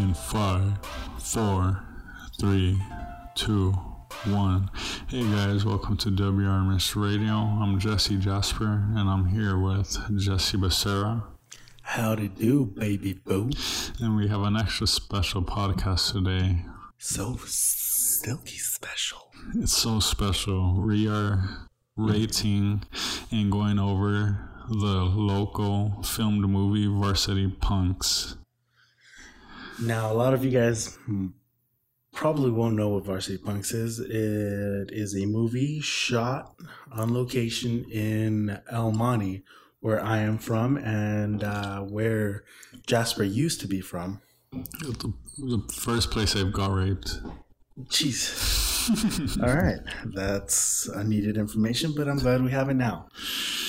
[0.00, 0.78] in five,
[1.18, 1.82] four,
[2.38, 2.80] three,
[3.34, 3.70] two,
[4.24, 4.70] one.
[5.08, 7.34] Hey guys, welcome to WRMS Radio.
[7.34, 11.22] I'm Jesse Jasper, and I'm here with Jesse Becerra.
[11.82, 13.50] Howdy do, baby boo.
[14.00, 16.64] And we have an extra special podcast today.
[16.96, 19.30] So silky special.
[19.56, 20.80] It's so special.
[20.80, 21.66] We are
[21.96, 22.84] rating
[23.30, 28.36] and going over the local filmed movie Varsity Punks.
[29.82, 30.98] Now, a lot of you guys
[32.12, 33.98] probably won't know what Varsity Punks is.
[33.98, 36.54] It is a movie shot
[36.92, 39.42] on location in El Monte,
[39.80, 42.44] where I am from, and uh, where
[42.86, 44.20] Jasper used to be from.
[44.52, 47.18] The, the first place I've got raped.
[47.84, 49.40] Jeez.
[49.42, 53.08] All right, that's unneeded information, but I'm glad we have it now.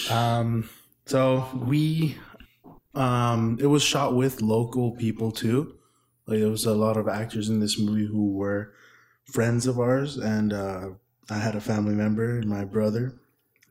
[0.10, 0.70] Um,
[1.06, 2.18] so we,
[2.96, 5.78] um, it was shot with local people too.
[6.28, 8.74] Like there was a lot of actors in this movie who were
[9.26, 10.90] friends of ours, and uh,
[11.30, 13.20] I had a family member, my brother,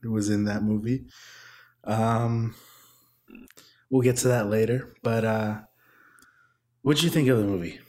[0.03, 1.07] who was in that movie.
[1.85, 2.55] Um,
[3.89, 5.61] we'll get to that later, but uh,
[6.83, 7.81] what'd you think of the movie?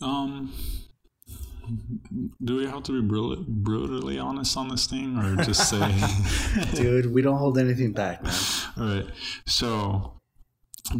[0.00, 0.52] Um,
[2.42, 5.94] do we have to be brutally, brutally honest on this thing, or just say,
[6.74, 8.34] dude, we don't hold anything back, man.
[8.76, 9.06] All right,
[9.46, 10.17] so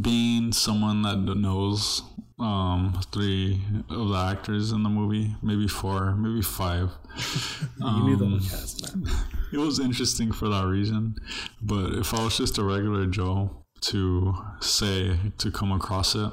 [0.00, 2.02] being someone that knows
[2.38, 3.60] um, three
[3.90, 6.90] of the actors in the movie, maybe four, maybe five.
[7.80, 9.14] you um, knew the whole um, cast, man.
[9.50, 11.16] It was interesting for that reason,
[11.62, 16.30] but if I was just a regular Joe to say to come across it,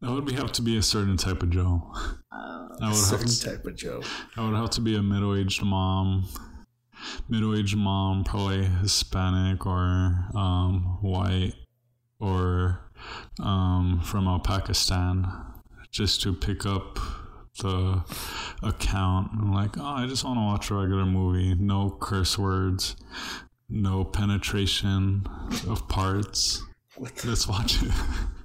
[0.00, 1.92] that would be, have to be a certain type of Joe.
[2.32, 4.02] Uh, a certain to, type of Joe.
[4.36, 6.26] I would have to be a middle-aged mom,
[7.28, 11.54] middle-aged mom, probably Hispanic or um, white
[12.20, 12.80] or
[13.40, 15.30] um, from uh, Pakistan,
[15.90, 16.98] just to pick up
[17.60, 18.04] the
[18.62, 19.30] account.
[19.32, 21.54] I'm like, oh, I just want to watch a regular movie.
[21.54, 22.96] No curse words,
[23.68, 25.26] no penetration
[25.68, 26.62] of parts.
[27.24, 27.92] Let's watch it.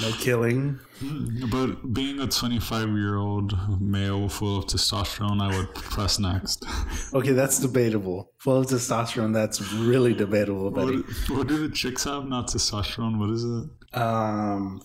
[0.00, 0.78] No killing.
[0.98, 6.64] Hmm, but being a 25 year old male full of testosterone, I would press next.
[7.14, 8.32] Okay, that's debatable.
[8.38, 10.96] Full of testosterone, that's really debatable, buddy.
[10.96, 12.26] What, what do the chicks have?
[12.26, 13.18] Not testosterone.
[13.18, 13.96] What is it?
[13.96, 14.80] Um,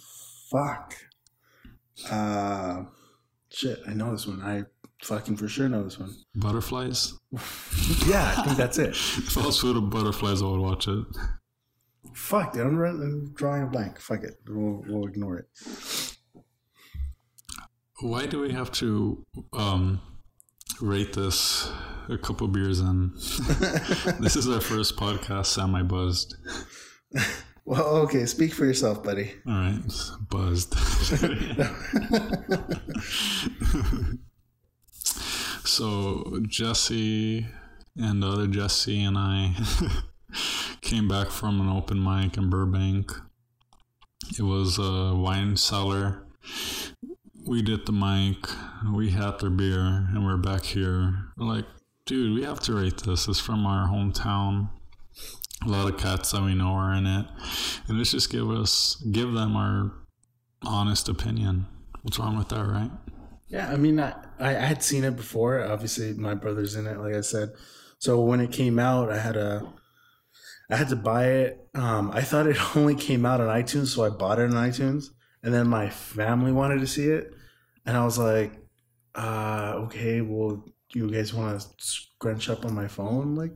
[0.51, 0.93] fuck.
[2.11, 2.83] Uh,
[3.49, 4.41] shit, I know this one.
[4.43, 4.65] I
[5.03, 6.15] fucking for sure know this one.
[6.35, 7.13] Butterflies?
[8.07, 8.89] yeah, I think that's it.
[8.89, 11.05] if I was full of butterflies, I would watch it.
[12.19, 13.99] Fuck, I'm, I'm drawing a blank.
[13.99, 14.35] Fuck it.
[14.47, 15.47] We'll, we'll ignore it.
[18.01, 19.99] Why do we have to um,
[20.79, 21.71] rate this
[22.07, 23.13] a couple beers in?
[24.19, 25.47] this is our first podcast.
[25.47, 26.35] Semi buzzed.
[27.65, 28.25] Well, okay.
[28.25, 29.33] Speak for yourself, buddy.
[29.45, 29.81] All right,
[30.27, 30.73] buzzed.
[35.63, 37.45] so Jesse
[37.95, 39.53] and the other Jesse and I
[40.89, 43.11] came back from an open mic in Burbank.
[44.39, 46.25] It was a wine cellar.
[47.45, 48.49] We did the mic,
[48.91, 51.13] we had their beer, and we're back here.
[51.37, 51.65] We're like,
[52.07, 53.27] dude, we have to rate this.
[53.27, 54.71] It's from our hometown.
[55.63, 57.27] A lot of cats that we know are in it.
[57.87, 59.91] And let's just give us give them our
[60.65, 61.67] honest opinion.
[62.01, 62.89] What's wrong with that, right?
[63.47, 65.63] Yeah, I mean, I, I had seen it before.
[65.63, 67.51] Obviously, my brother's in it, like I said.
[67.99, 69.71] So when it came out, I had a
[70.69, 71.67] I had to buy it.
[71.73, 75.07] Um, I thought it only came out on iTunes, so I bought it on iTunes.
[75.41, 77.33] And then my family wanted to see it,
[77.85, 78.51] and I was like,
[79.15, 83.53] uh, "Okay, well, you guys want to scrunch up on my phone, like?"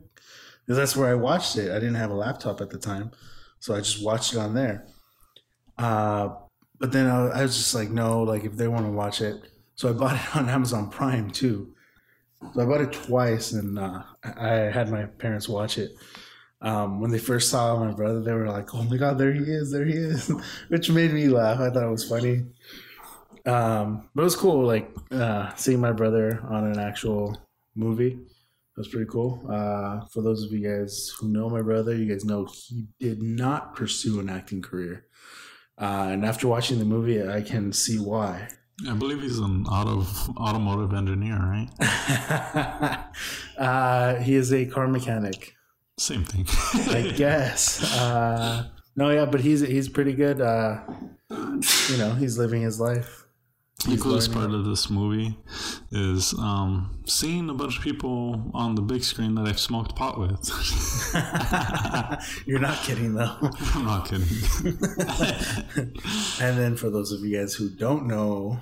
[0.64, 1.70] Because that's where I watched it.
[1.70, 3.10] I didn't have a laptop at the time,
[3.60, 4.86] so I just watched it on there.
[5.76, 6.30] Uh,
[6.80, 9.42] but then I, was just like, "No, like if they want to watch it."
[9.74, 11.74] So I bought it on Amazon Prime too.
[12.54, 15.92] So I bought it twice, and uh, I had my parents watch it
[16.64, 19.42] um, when they first saw my brother, they were like, "Oh my god, there he
[19.42, 20.32] is, there he is,"
[20.68, 21.60] which made me laugh.
[21.60, 22.46] I thought it was funny.
[23.46, 27.38] Um, but it was cool, like uh, seeing my brother on an actual
[27.74, 28.12] movie.
[28.12, 29.44] It was pretty cool.
[29.48, 33.22] Uh, for those of you guys who know my brother, you guys know he did
[33.22, 35.04] not pursue an acting career.
[35.78, 38.48] Uh, and after watching the movie, I can see why.
[38.88, 40.04] I believe he's an auto
[40.36, 41.68] automotive engineer, right?
[43.58, 45.53] uh, he is a car mechanic.
[45.96, 46.46] Same thing.
[46.94, 47.82] I guess.
[47.98, 50.40] Uh, no, yeah, but he's he's pretty good.
[50.40, 50.80] Uh,
[51.30, 53.24] you know, he's living his life.
[53.88, 54.50] the coolest learning.
[54.50, 55.36] part of this movie
[55.92, 60.18] is um, seeing a bunch of people on the big screen that I've smoked pot
[60.18, 60.48] with.
[62.46, 63.36] You're not kidding though.
[63.74, 64.26] I'm not kidding.
[66.40, 68.58] and then for those of you guys who don't know,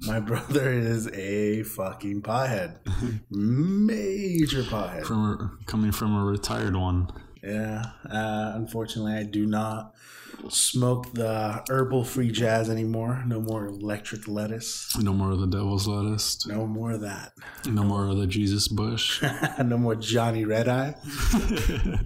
[0.00, 2.78] my brother is a fucking pothead.
[3.30, 5.04] Major pothead.
[5.04, 7.08] from coming from a retired one.
[7.42, 7.84] Yeah.
[8.04, 9.94] Uh, unfortunately, I do not
[10.48, 13.22] smoke the herbal free jazz anymore.
[13.26, 14.96] No more electric lettuce.
[14.98, 16.46] No more of the devil's lettuce.
[16.46, 17.32] No more of that.
[17.64, 19.22] No more of the Jesus bush.
[19.64, 20.94] no more Johnny Red Eye.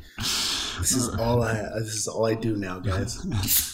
[0.80, 1.56] This is all I.
[1.78, 3.69] This is all I do now, guys.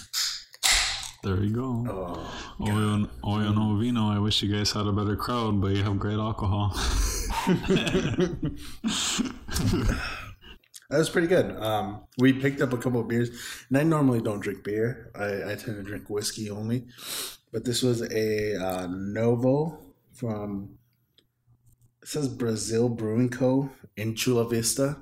[1.26, 1.84] There you go.
[1.88, 4.08] Oh, Oyo, Oyo no vino.
[4.08, 6.68] I wish you guys had a better crowd, but you have great alcohol.
[6.76, 8.48] that
[10.88, 11.50] was pretty good.
[11.60, 13.30] Um, we picked up a couple of beers,
[13.68, 15.10] and I normally don't drink beer.
[15.16, 16.86] I, I tend to drink whiskey only,
[17.52, 19.80] but this was a uh, Novo
[20.12, 20.78] from.
[22.02, 23.70] It says Brazil Brewing Co.
[23.96, 24.98] in Chula Vista,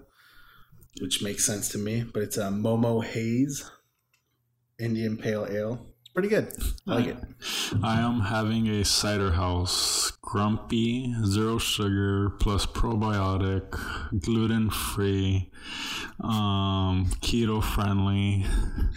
[1.03, 2.03] which makes sense to me.
[2.03, 3.71] But it's a Momo Haze
[4.79, 5.94] Indian Pale Ale.
[6.15, 6.55] Pretty good.
[6.87, 7.17] I like it.
[7.83, 13.67] I am having a cider house, grumpy, zero sugar, plus probiotic,
[14.21, 15.51] gluten free,
[16.21, 18.47] um, keto friendly,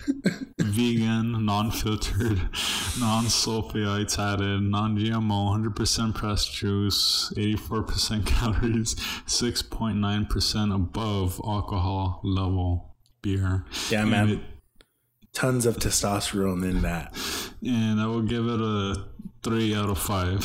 [0.59, 2.37] vegan, non filtered,
[2.99, 8.93] non sulfites added, non GMO, 100% pressed juice, 84% calories,
[9.25, 13.65] 6.9% above alcohol level beer.
[13.89, 14.39] Yeah, man.
[15.33, 17.13] Tons of testosterone in that.
[17.63, 19.05] and I will give it a
[19.43, 20.43] three out of five.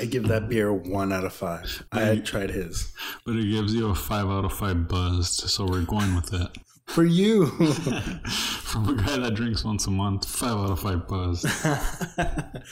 [0.00, 1.84] I give that beer one out of five.
[1.92, 2.92] I had tried his.
[3.26, 6.48] But it gives you a five out of five buzz, so we're going with it.
[6.86, 7.46] For you.
[8.28, 11.46] From a guy that drinks once a month, five out of five buzzed.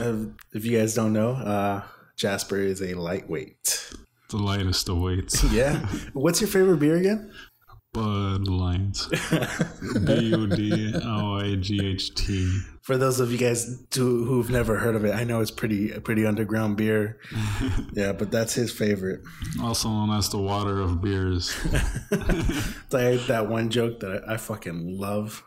[0.00, 1.82] Um, if you guys don't know, uh,
[2.16, 3.94] Jasper is a lightweight.
[4.28, 5.44] the lightest of weights.
[5.52, 5.86] Yeah.
[6.12, 7.32] What's your favorite beer again?
[7.92, 8.96] Bud Light.
[10.04, 12.60] B U D L I G H T.
[12.82, 15.90] For those of you guys who, who've never heard of it, I know it's pretty
[16.00, 17.18] pretty underground beer.
[17.92, 19.20] Yeah, but that's his favorite.
[19.60, 21.54] Also known as the water of beers.
[22.92, 25.44] Like that one joke that I, I fucking love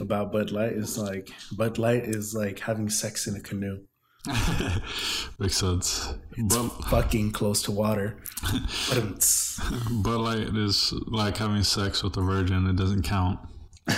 [0.00, 3.80] about Bud Light is like Bud Light is like having sex in a canoe.
[5.38, 6.14] Makes sense.
[6.36, 8.16] Bud, Fucking close to water.
[10.02, 12.66] But like it's Bud like having sex with a virgin.
[12.68, 13.40] It doesn't count.
[13.88, 13.94] I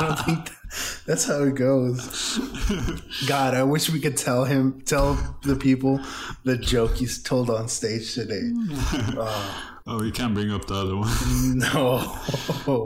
[0.00, 0.52] don't think that-
[1.06, 2.38] that's how it goes.
[3.26, 6.00] God, I wish we could tell him, tell the people
[6.44, 8.50] the joke he's told on stage today.
[9.16, 11.58] Oh, Oh, you can't bring up the other one.
[11.58, 12.16] no.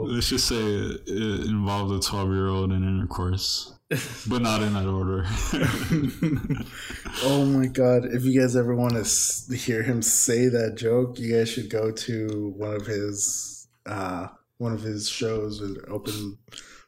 [0.07, 4.73] Let's just say it, it involved a 12 year old in intercourse, but not in
[4.73, 5.23] that order.
[7.23, 8.05] oh my God.
[8.05, 11.91] If you guys ever want to hear him say that joke, you guys should go
[11.91, 14.27] to one of his, uh,
[14.57, 16.37] one of his shows with open,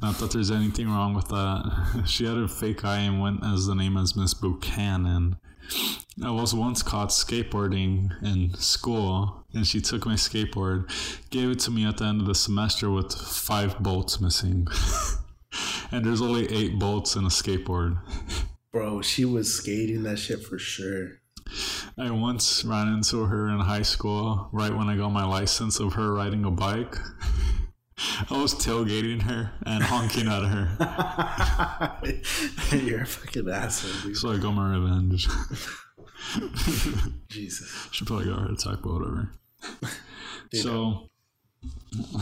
[0.00, 2.04] Not that there's anything wrong with that.
[2.06, 5.36] She had a fake eye and went as the name as Miss Buchanan.
[6.24, 10.88] I was once caught skateboarding in school, and she took my skateboard,
[11.30, 14.66] gave it to me at the end of the semester with five bolts missing.
[15.90, 17.98] and there's only eight bolts in a skateboard.
[18.72, 21.20] Bro, she was skating that shit for sure.
[21.98, 25.94] I once ran into her in high school right when I got my license of
[25.94, 26.96] her riding a bike.
[28.30, 31.96] I was tailgating her and honking at her.
[32.76, 34.16] You're a fucking asshole, dude.
[34.16, 35.28] So I got my revenge.
[37.28, 37.88] Jesus.
[37.90, 39.30] She probably got a heart attack, but whatever.
[40.52, 41.08] So,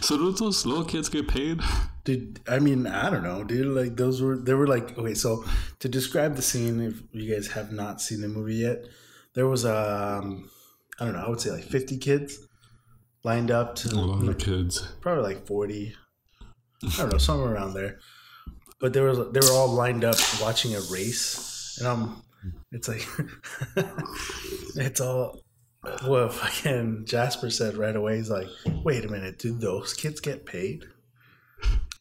[0.00, 1.60] so do those little kids get paid?
[2.04, 3.66] Dude, I mean, I don't know, dude.
[3.66, 5.14] Like those were they were like okay.
[5.14, 5.44] So
[5.80, 8.84] to describe the scene, if you guys have not seen the movie yet,
[9.34, 10.48] there was um,
[10.98, 12.46] I don't know, I would say like fifty kids
[13.24, 14.80] lined up to A lot of kids.
[15.00, 15.94] probably like forty.
[16.82, 17.98] I don't know, somewhere around there.
[18.80, 22.22] But there was they were all lined up watching a race, and I'm.
[22.72, 23.06] It's like
[24.76, 25.42] it's all.
[25.82, 28.16] What fucking Jasper said right away.
[28.16, 28.48] He's like,
[28.84, 30.84] "Wait a minute, do those kids get paid?"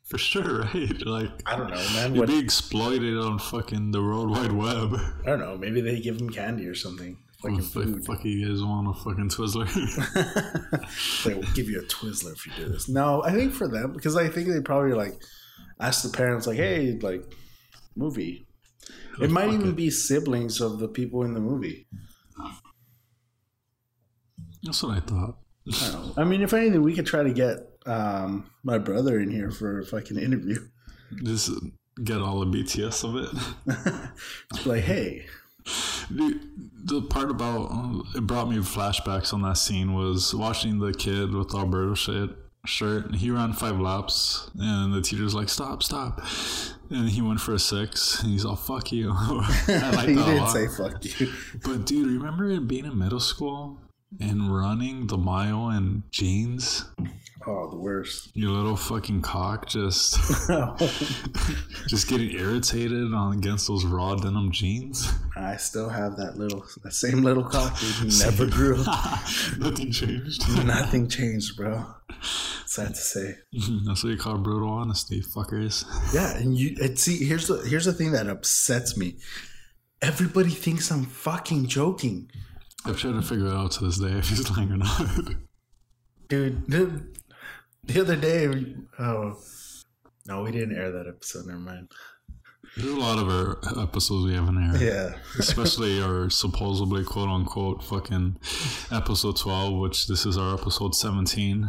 [0.05, 1.05] For sure, right?
[1.05, 2.15] Like, I don't know, man.
[2.15, 4.95] you'd What be exploited on fucking the World Wide Web.
[5.23, 5.55] I don't know.
[5.57, 7.17] Maybe they give them candy or something.
[7.41, 8.05] Fucking food.
[8.05, 9.67] fuck you guys want a fucking Twizzler.
[11.23, 12.89] they will give you a Twizzler if you do this.
[12.89, 15.13] No, I think for them because I think they probably like
[15.79, 17.23] ask the parents like, "Hey, like
[17.95, 18.45] movie."
[19.19, 19.75] Oh, it might even it.
[19.75, 21.87] be siblings of the people in the movie.
[24.63, 25.37] That's what I thought.
[25.71, 26.21] I.
[26.21, 29.79] I mean, if anything, we could try to get um, my brother in here for
[29.79, 30.57] a fucking interview.
[31.23, 31.51] Just
[32.03, 34.09] get all the BTS of it.
[34.53, 35.25] Just like, hey,
[36.13, 36.39] Dude,
[36.85, 41.49] the part about it brought me flashbacks on that scene was watching the kid with
[41.49, 42.29] the Alberto shit
[42.65, 43.15] shirt.
[43.15, 46.21] He ran five laps, and the teacher's like, "Stop, stop!"
[46.89, 50.37] And he went for a six, and he's all, "Fuck you." I like he didn't
[50.37, 50.51] lot.
[50.51, 51.31] say fuck you.
[51.63, 53.79] But dude, remember it being in middle school
[54.19, 56.85] and running the mile in jeans?
[57.47, 58.35] Oh, the worst.
[58.35, 60.17] Your little fucking cock just
[61.87, 65.09] just getting irritated on against those raw denim jeans.
[65.37, 68.11] I still have that little, that same little cock, dude.
[68.11, 68.77] He never grew.
[69.57, 70.65] Nothing changed.
[70.65, 71.85] Nothing changed, bro.
[72.65, 73.35] Sad to say.
[73.85, 75.85] That's what you call brutal honesty, fuckers.
[76.13, 79.15] Yeah, and you and see here's the here's the thing that upsets me.
[80.01, 82.29] Everybody thinks I'm fucking joking.
[82.85, 85.07] I've trying to figure it out to this day if he's lying or not.
[86.27, 87.07] Dude, the,
[87.83, 88.47] the other day
[88.99, 89.37] oh
[90.25, 91.91] no, we didn't air that episode, never mind.
[92.77, 94.79] There's a lot of our episodes we haven't aired.
[94.81, 95.15] Yeah.
[95.39, 98.37] Especially our supposedly quote unquote fucking
[98.91, 101.61] episode 12, which this is our episode 17.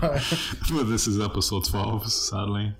[0.00, 2.74] but this is episode 12, sadly.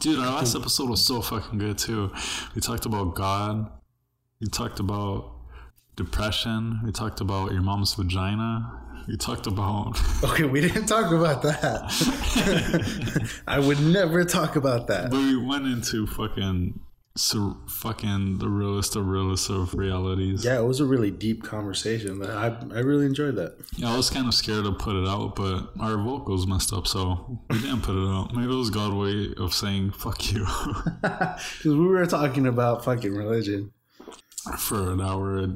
[0.00, 2.10] Dude, our last episode was so fucking good too.
[2.54, 3.70] We talked about God.
[4.40, 5.37] We talked about
[5.98, 6.80] depression.
[6.84, 8.72] We talked about your mom's vagina.
[9.06, 11.80] We talked about okay, we didn't talk about that.
[13.46, 15.10] I would never talk about that.
[15.10, 16.80] But we went into fucking
[17.16, 20.44] so fucking the realest of realest of realities.
[20.44, 22.22] Yeah, it was a really deep conversation.
[22.24, 23.56] I I really enjoyed that.
[23.76, 26.86] Yeah, I was kind of scared to put it out, but our vocals messed up,
[26.86, 28.34] so we didn't put it out.
[28.34, 30.46] Maybe it was God's way of saying "fuck you"
[31.02, 33.72] Because we were talking about fucking religion.
[34.58, 35.48] for an hour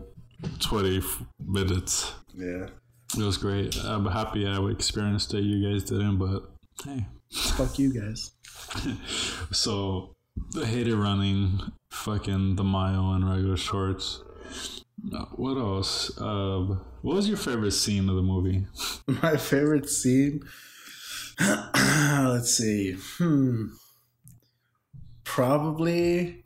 [0.43, 1.01] and twenty
[1.45, 2.13] minutes.
[2.35, 2.69] Yeah.
[3.17, 3.77] It was great.
[3.85, 5.43] I'm happy I experienced it.
[5.43, 6.51] You guys didn't, but
[6.85, 7.07] hey.
[7.31, 8.33] Fuck you guys.
[9.53, 10.15] So
[10.59, 14.23] I hated running fucking the mile in regular shorts.
[15.13, 16.17] Uh, What else?
[16.19, 18.67] Uh, what was your favorite scene of the movie?
[19.07, 20.41] My favorite scene.
[21.39, 22.97] Let's see.
[23.19, 23.67] Hmm.
[25.25, 26.45] Probably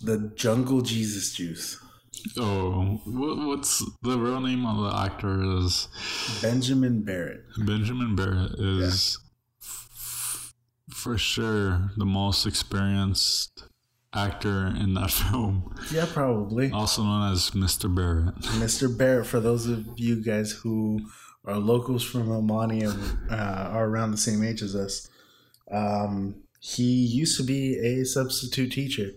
[0.00, 1.78] the Jungle Jesus juice.
[2.38, 5.42] Oh, what, what's the real name of the actor?
[5.58, 5.88] Is
[6.40, 7.44] Benjamin Barrett.
[7.58, 9.18] Benjamin Barrett is
[9.60, 10.52] f-
[10.90, 13.64] for sure the most experienced
[14.14, 16.70] actor in that film, Yeah, probably.
[16.70, 17.92] also known as Mr.
[17.92, 18.34] Barrett.
[18.60, 18.96] Mr.
[18.96, 21.00] Barrett, for those of you guys who
[21.44, 23.34] are locals from El Monte and uh,
[23.72, 25.08] are around the same age as us,
[25.70, 29.10] um, he used to be a substitute teacher.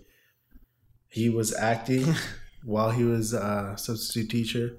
[1.08, 2.14] He was acting
[2.66, 4.76] while he was a substitute teacher.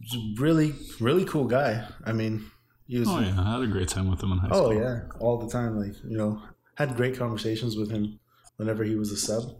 [0.00, 1.86] was a really, really cool guy.
[2.04, 2.50] I mean,
[2.88, 3.08] he was.
[3.08, 4.66] Oh yeah, I had a great time with him in high oh, school.
[4.66, 5.78] Oh yeah, all the time.
[5.78, 6.42] Like you know,
[6.74, 8.18] had great conversations with him
[8.56, 9.54] whenever he was a sub.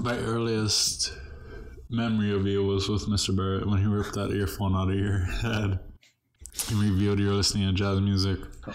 [0.00, 1.12] My earliest
[1.90, 3.34] memory of you was with Mr.
[3.34, 5.80] Barrett when he ripped that earphone out of your head
[6.70, 8.38] and revealed you were listening to jazz music.
[8.66, 8.74] Oh.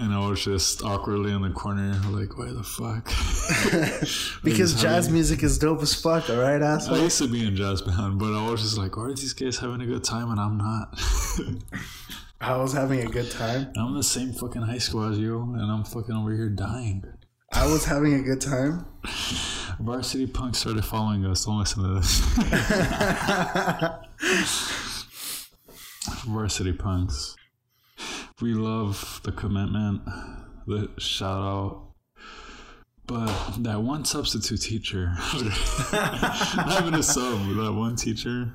[0.00, 3.06] And I was just awkwardly in the corner, like, why the fuck?
[4.44, 6.96] because jazz having- music is dope as fuck, all right, asshole?
[6.96, 9.32] I used to be in jazz band, but I was just like, why are these
[9.32, 11.00] guys having a good time and I'm not?
[12.40, 13.72] I was having a good time.
[13.76, 17.02] I'm the same fucking high school as you, and I'm fucking over here dying.
[17.52, 18.86] I was having a good time.
[19.80, 21.44] Varsity Punk started following us.
[21.44, 22.20] Don't listen to this.
[26.26, 27.34] Varsity Punks.
[28.40, 30.02] We love the commitment,
[30.66, 31.84] the shout out.
[33.06, 38.52] But that one substitute teacher, not even a sub, that one teacher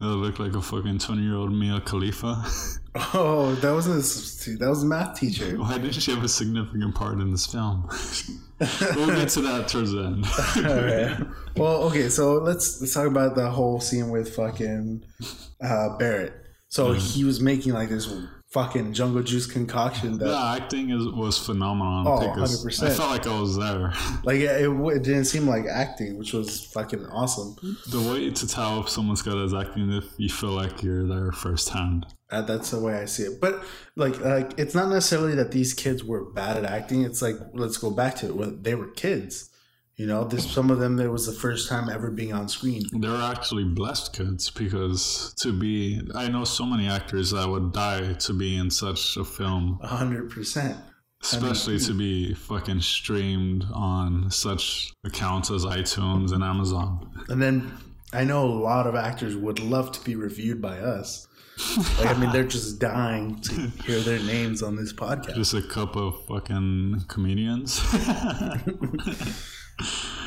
[0.00, 2.44] that looked like a fucking 20 year old Mia Khalifa.
[3.14, 4.58] Oh, that wasn't a substitute.
[4.58, 5.56] That was a math teacher.
[5.58, 7.88] Why didn't she have a significant part in this film?
[8.96, 10.26] we'll get to that towards the end.
[10.66, 11.34] All right.
[11.56, 15.04] Well, okay, so let's let's talk about the whole scene with fucking
[15.62, 16.32] uh, Barrett.
[16.68, 18.08] So he was making like this
[18.50, 22.08] fucking jungle juice concoction that, The acting is was phenomenal.
[22.08, 22.82] Oh, 100%.
[22.82, 23.92] I felt like I was there.
[24.24, 27.56] like, it, it didn't seem like acting, which was fucking awesome.
[27.88, 31.32] The way to tell if someone's good at acting if you feel like you're there
[31.32, 32.06] firsthand.
[32.30, 33.40] Uh, that's the way I see it.
[33.40, 33.62] But
[33.96, 37.02] like, like it's not necessarily that these kids were bad at acting.
[37.02, 38.62] It's like let's go back to it.
[38.62, 39.49] They were kids,
[40.00, 42.84] you know, there's some of them there was the first time ever being on screen.
[42.90, 48.14] They're actually blessed kids because to be, I know so many actors that would die
[48.14, 50.78] to be in such a film, A hundred percent.
[51.22, 57.06] especially to be fucking streamed on such accounts as iTunes and Amazon.
[57.28, 57.70] And then
[58.14, 61.28] I know a lot of actors would love to be reviewed by us.
[61.98, 63.52] Like, I mean, they're just dying to
[63.84, 65.34] hear their names on this podcast.
[65.34, 67.82] Just a couple of fucking comedians.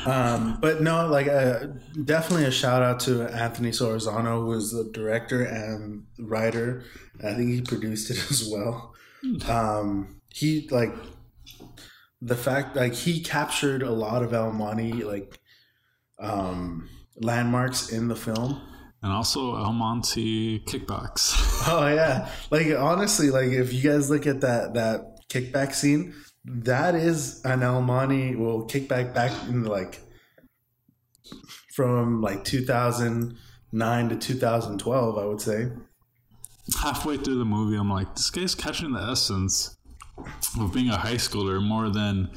[0.06, 1.66] Um, but no, like uh,
[2.04, 6.84] definitely a shout out to Anthony Sorzano, who was the director and writer.
[7.22, 8.94] I think he produced it as well.
[9.48, 10.92] Um, he like
[12.20, 15.38] the fact like he captured a lot of El Monte like
[16.18, 18.60] um, landmarks in the film.
[19.02, 21.32] and also El Monte kickbacks.
[21.66, 26.12] Oh yeah, like honestly, like if you guys look at that that kickback scene,
[26.44, 30.00] that is an El Monte well kickback back in like
[31.74, 35.70] from like 2009 to 2012, I would say.
[36.80, 39.76] halfway through the movie, I'm like, this guy's catching the essence
[40.60, 42.30] of being a high schooler more than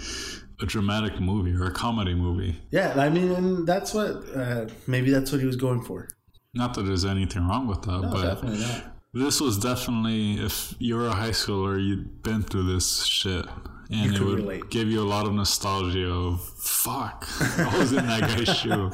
[0.60, 2.60] a dramatic movie or a comedy movie.
[2.72, 6.08] Yeah, I mean, that's what uh, maybe that's what he was going for.
[6.54, 8.84] Not that there's anything wrong with that, but definitely not.
[9.13, 13.46] this was definitely if you were a high schooler, you'd been through this shit.
[13.91, 14.69] And it would relate.
[14.69, 17.26] give you a lot of nostalgia of fuck.
[17.58, 18.91] I was in that guy's shoe.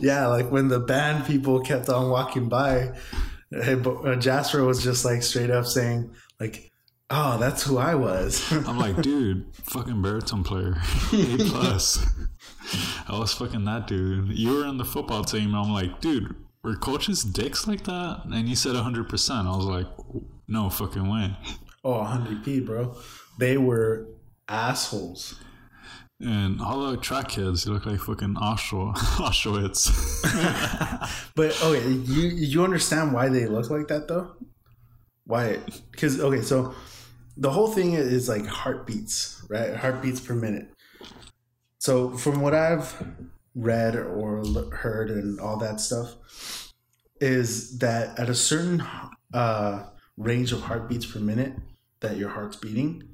[0.00, 2.92] Yeah, like when the band people kept on walking by,
[3.54, 6.70] uh, Jasper was just like straight up saying like,
[7.10, 10.76] "Oh, that's who I was." I'm like, dude, fucking baritone player.
[11.12, 12.06] A plus.
[13.08, 14.28] I was fucking that dude.
[14.38, 15.54] You were in the football team.
[15.54, 18.22] I'm like, dude, were coaches dicks like that?
[18.24, 19.30] And you said 100%.
[19.30, 19.86] I was like,
[20.46, 21.36] no fucking way.
[21.84, 22.96] oh, 100p, bro.
[23.38, 24.06] They were
[24.50, 25.36] assholes.
[26.20, 28.96] And all the track kids, you look like fucking Auschwitz.
[29.24, 29.88] Auschwitz.
[31.34, 34.32] But okay, you you understand why they look like that though?
[35.24, 35.58] Why?
[35.90, 36.74] Because okay, so
[37.38, 39.74] the whole thing is like heartbeats, right?
[39.74, 40.68] Heartbeats per minute.
[41.78, 42.92] So from what I've
[43.54, 46.16] read or heard and all that stuff,
[47.20, 48.84] is that at a certain
[49.32, 49.84] uh,
[50.18, 51.54] range of heartbeats per minute
[52.00, 53.09] that your heart's beating,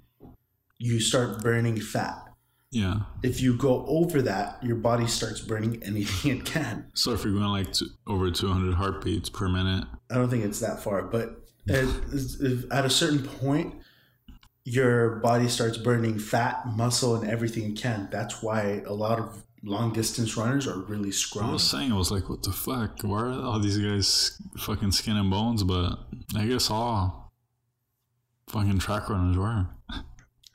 [0.78, 2.22] you start burning fat.
[2.70, 3.00] yeah.
[3.22, 6.86] If you go over that, your body starts burning anything it can.
[6.94, 10.60] So if you're going like to, over 200 heartbeats per minute, I don't think it's
[10.60, 13.74] that far, but if- at a certain point,
[14.64, 18.08] your body starts burning fat, muscle, and everything it can.
[18.10, 21.48] That's why a lot of long distance runners are really scrum.
[21.50, 23.00] I was saying, I was like, what the fuck?
[23.02, 25.62] Why are all these guys fucking skin and bones?
[25.62, 25.98] But
[26.36, 27.32] I guess all
[28.48, 29.66] fucking track runners were.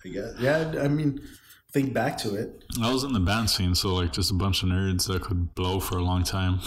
[0.06, 0.34] I guess.
[0.40, 1.22] Yeah, I mean,
[1.72, 2.64] think back to it.
[2.82, 5.54] I was in the band scene, so like just a bunch of nerds that could
[5.56, 6.60] blow for a long time.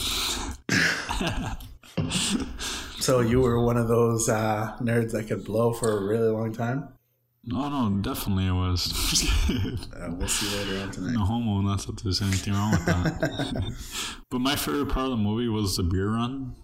[3.05, 6.55] So you were one of those uh, nerds that could blow for a really long
[6.55, 6.88] time.
[7.44, 9.31] No, no, definitely it was.
[9.94, 11.12] Uh, we'll see later on tonight.
[11.12, 13.75] no homo, not that there's anything wrong with that.
[14.31, 16.57] but my favorite part of the movie was the beer run.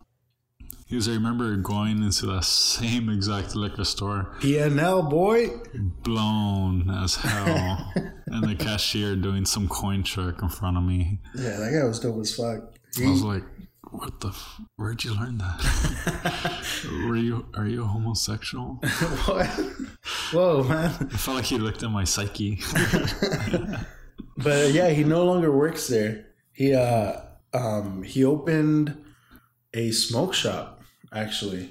[0.90, 5.50] Because I remember going into that same exact liquor store, PNL boy.
[6.02, 7.92] blown as hell,
[8.26, 11.20] and the cashier doing some coin trick in front of me.
[11.36, 12.74] Yeah, that guy was dope as fuck.
[13.00, 13.44] I was like,
[13.92, 14.28] What the?
[14.30, 16.66] F- where'd you learn that?
[17.06, 17.46] Were you?
[17.54, 18.74] Are you a homosexual?
[19.26, 19.46] what?
[20.32, 20.90] Whoa, man.
[21.12, 22.60] I felt like he looked at my psyche.
[24.36, 26.26] But yeah, he no longer works there.
[26.52, 27.20] He uh
[27.54, 29.04] um he opened
[29.72, 30.79] a smoke shop
[31.12, 31.70] actually.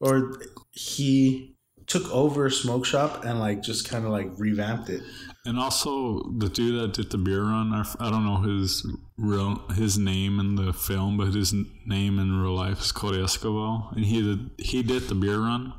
[0.00, 0.40] Or
[0.72, 5.02] he took over a smoke shop and like just kind of like revamped it.
[5.44, 8.84] And also the dude that did the beer run, I don't know his
[9.16, 11.54] real his name in the film, but his
[11.86, 15.72] name in real life is Cody Escobar, and he did he did the beer run.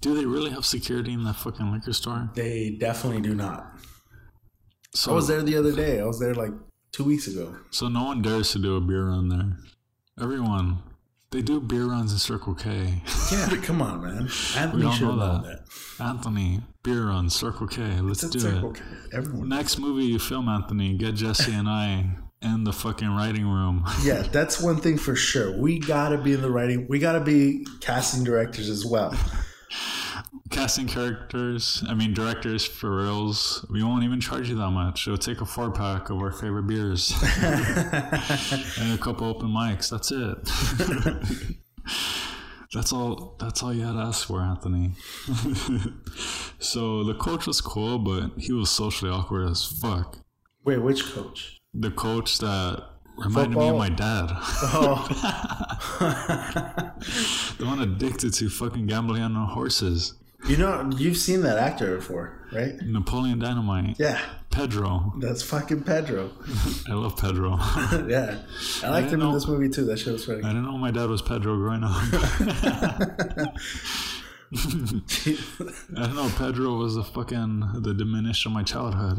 [0.00, 2.30] Do they really have security in that fucking liquor store?
[2.34, 3.66] They definitely do not.
[4.94, 6.00] So I was there the other day.
[6.00, 6.52] I was there like
[6.92, 7.54] 2 weeks ago.
[7.70, 9.56] so no one dares to do a beer run there.
[10.20, 10.82] Everyone,
[11.32, 13.02] they do beer runs in Circle K.
[13.32, 14.28] Yeah, come on, man.
[14.56, 15.64] Anthony don't should know that.
[15.98, 16.04] that.
[16.04, 17.82] Anthony, beer run, Circle K.
[18.00, 18.76] Let's do Circle it.
[18.76, 18.82] K.
[19.14, 19.48] Everyone.
[19.48, 22.06] Next movie you film, Anthony, get Jesse and I
[22.42, 23.84] in the fucking writing room.
[24.02, 25.56] Yeah, that's one thing for sure.
[25.56, 26.86] We gotta be in the writing.
[26.88, 29.16] We gotta be casting directors as well.
[30.52, 33.66] Casting characters, I mean directors for reals.
[33.70, 35.08] We won't even charge you that much.
[35.08, 37.12] It'll take a four pack of our favorite beers
[37.42, 39.90] and a couple open mics.
[39.90, 41.56] That's it.
[42.72, 43.36] that's all.
[43.40, 44.92] That's all you had to ask for, Anthony.
[46.58, 50.18] so the coach was cool, but he was socially awkward as fuck.
[50.64, 51.58] Wait, which coach?
[51.74, 52.84] The coach that
[53.16, 54.28] reminded me of my dad.
[54.30, 55.06] Oh,
[57.58, 60.14] the one addicted to fucking gambling on horses.
[60.48, 62.74] You know, you've seen that actor before, right?
[62.82, 63.98] Napoleon Dynamite.
[63.98, 65.12] Yeah, Pedro.
[65.18, 66.30] that's fucking Pedro.
[66.88, 67.56] I love Pedro.
[68.08, 68.38] yeah,
[68.82, 69.28] I liked him know.
[69.28, 69.84] in this movie too.
[69.84, 70.42] That shit was funny.
[70.42, 71.92] I didn't know my dad was Pedro growing up.
[74.54, 76.30] I don't know.
[76.36, 79.18] Pedro was the fucking the diminished of my childhood.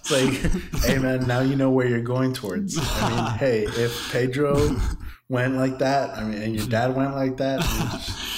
[0.00, 2.78] It's like, hey man, now you know where you're going towards.
[2.80, 4.76] I mean, hey, if Pedro
[5.28, 7.60] went like that, I mean, and your dad went like that,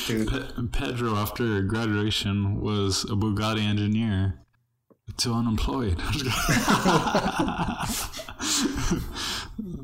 [0.06, 0.72] dude.
[0.72, 4.40] Pedro, after graduation, was a Bugatti engineer
[5.18, 5.98] to unemployed.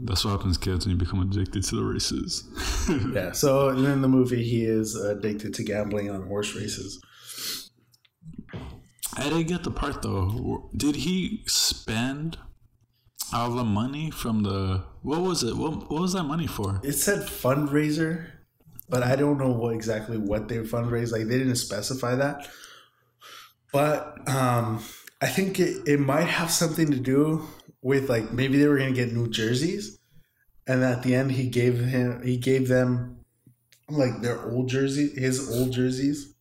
[0.04, 2.44] That's what happens, kids, when you become addicted to the races.
[3.12, 3.32] Yeah.
[3.32, 7.02] So in the movie, he is addicted to gambling on horse races.
[9.18, 10.70] I didn't get the part though.
[10.76, 12.38] Did he spend
[13.32, 15.56] all the money from the what was it?
[15.56, 16.80] What, what was that money for?
[16.82, 18.26] It said fundraiser,
[18.88, 21.12] but I don't know what exactly what they fundraised.
[21.12, 22.48] Like they didn't specify that.
[23.72, 24.82] But um,
[25.22, 27.46] I think it, it might have something to do
[27.82, 29.96] with like maybe they were gonna get new jerseys,
[30.66, 33.18] and at the end he gave him he gave them
[33.88, 36.34] like their old jersey his old jerseys.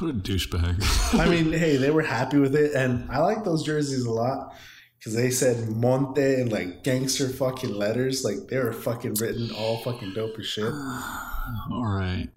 [0.00, 1.20] What a douchebag.
[1.20, 4.56] I mean, hey, they were happy with it, and I like those jerseys a lot
[5.02, 8.24] because they said Monte in like gangster fucking letters.
[8.24, 10.72] Like they were fucking written all fucking dope as shit.
[11.72, 12.28] All right,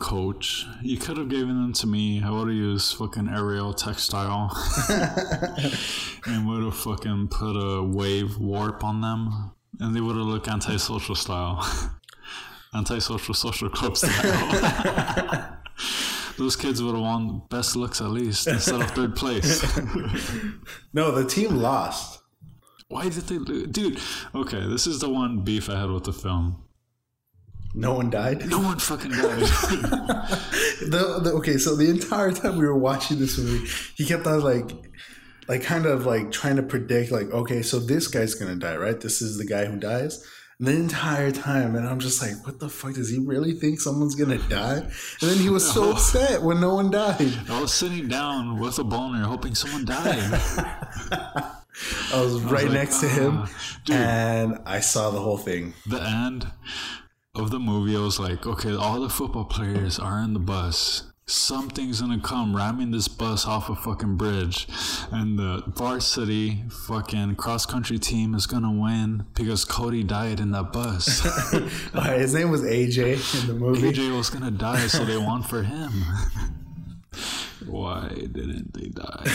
[0.00, 0.66] coach.
[0.82, 2.20] You could have given them to me.
[2.20, 4.50] I would have used fucking Ariel textile
[6.26, 10.48] and would have fucking put a wave warp on them, and they would have looked
[10.48, 11.64] antisocial style,
[12.74, 15.56] antisocial social club style.
[16.40, 19.62] Those kids would have won best looks at least instead of third place.
[20.94, 22.22] No, the team lost.
[22.88, 23.66] Why did they lose?
[23.66, 24.00] Dude,
[24.34, 26.64] okay, this is the one beef I had with the film.
[27.74, 28.48] No one died.
[28.48, 29.42] No one fucking died.
[30.80, 34.40] The, the, okay, so the entire time we were watching this movie, he kept on
[34.40, 34.70] like,
[35.46, 38.98] like kind of like trying to predict, like, okay, so this guy's gonna die, right?
[38.98, 40.26] This is the guy who dies.
[40.62, 42.92] The entire time, and I'm just like, what the fuck?
[42.92, 44.76] Does he really think someone's gonna die?
[44.76, 47.32] And then he was so upset when no one died.
[47.48, 50.18] I was sitting down with a boner hoping someone died.
[52.12, 53.50] I was right like, next to him, "Ah,
[53.86, 55.72] dude." and I saw the whole thing.
[55.86, 56.46] the end
[57.34, 61.04] of the movie, I was like, okay, all the football players are in the bus.
[61.26, 64.66] Something's gonna come ramming this bus off a fucking bridge,
[65.12, 70.72] and the varsity fucking cross country team is gonna win because Cody died in that
[70.72, 71.26] bus.
[71.94, 73.92] Right, his name was AJ in the movie.
[73.92, 75.90] AJ was gonna die, so they won for him.
[77.70, 79.26] Why didn't they die?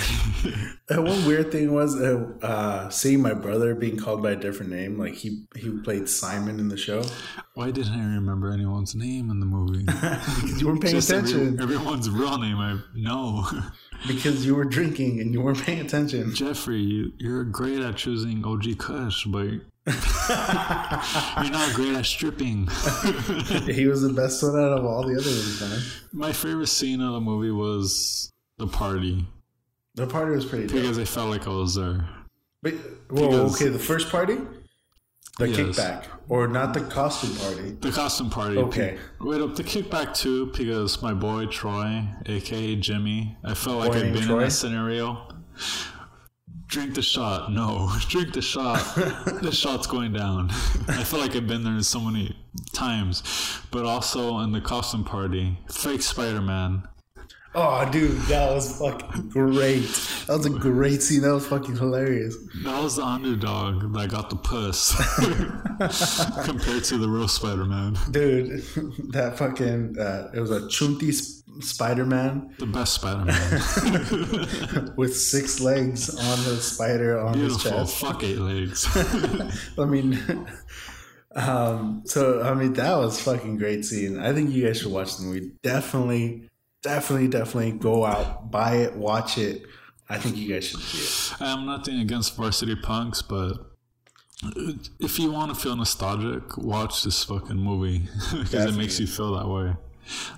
[1.01, 4.97] One weird thing was uh, uh, seeing my brother being called by a different name.
[4.99, 7.03] Like he he played Simon in the show
[7.55, 9.83] Why didn't I remember anyone's name in the movie?
[9.85, 11.61] because you weren't paying Just every- attention.
[11.61, 13.47] everyone's real name I know.
[14.07, 16.33] because you were drinking and you weren't paying attention.
[16.35, 19.47] Jeffrey, you, you're great at choosing OG Kush, but
[19.87, 22.67] you're not great at stripping.
[23.67, 25.79] he was the best one out of all the other ones, man.
[26.11, 29.27] My favorite scene of the movie was the party
[29.95, 30.75] The party was pretty dope.
[30.81, 32.07] because I felt like I was there.
[32.63, 32.73] But,
[33.09, 34.37] whoa, because- okay, the first party?
[35.37, 35.59] The Yes.
[35.77, 37.71] kickback, or not the costume party.
[37.81, 38.57] The costume party.
[38.57, 38.97] Okay.
[39.19, 44.13] Wait up, the kickback too, because my boy Troy, aka Jimmy, I felt like I'd
[44.13, 44.37] been Troy?
[44.37, 45.27] in that scenario.
[46.67, 47.51] Drink the shot.
[47.51, 48.79] No, drink the shot.
[48.95, 50.49] the shot's going down.
[50.87, 52.35] I feel like I've been there so many
[52.73, 53.23] times,
[53.71, 56.87] but also in the costume party, fake Spider Man.
[57.57, 59.83] Oh, dude, that was fucking great.
[60.27, 61.21] That was a great scene.
[61.21, 62.35] That was fucking hilarious.
[62.63, 64.93] That was the underdog that got the puss
[66.45, 67.95] compared to the real Spider Man.
[68.11, 68.61] Dude,
[69.13, 74.93] that fucking, uh, it was a chunty Spider Man The best Spider Man.
[74.97, 77.79] with six legs on the spider on his Beautiful.
[77.85, 77.97] chest.
[77.97, 78.85] Fuck eight legs.
[79.79, 80.19] I mean,
[81.35, 84.19] um, so I mean that was fucking great scene.
[84.19, 85.53] I think you guys should watch the movie.
[85.63, 86.49] Definitely,
[86.85, 89.63] definitely, definitely go out, buy it, watch it.
[90.07, 91.41] I think you guys should see it.
[91.41, 93.53] I am nothing against Varsity Punks, but
[94.99, 99.35] if you want to feel nostalgic, watch this fucking movie because it makes you feel
[99.35, 99.75] that way.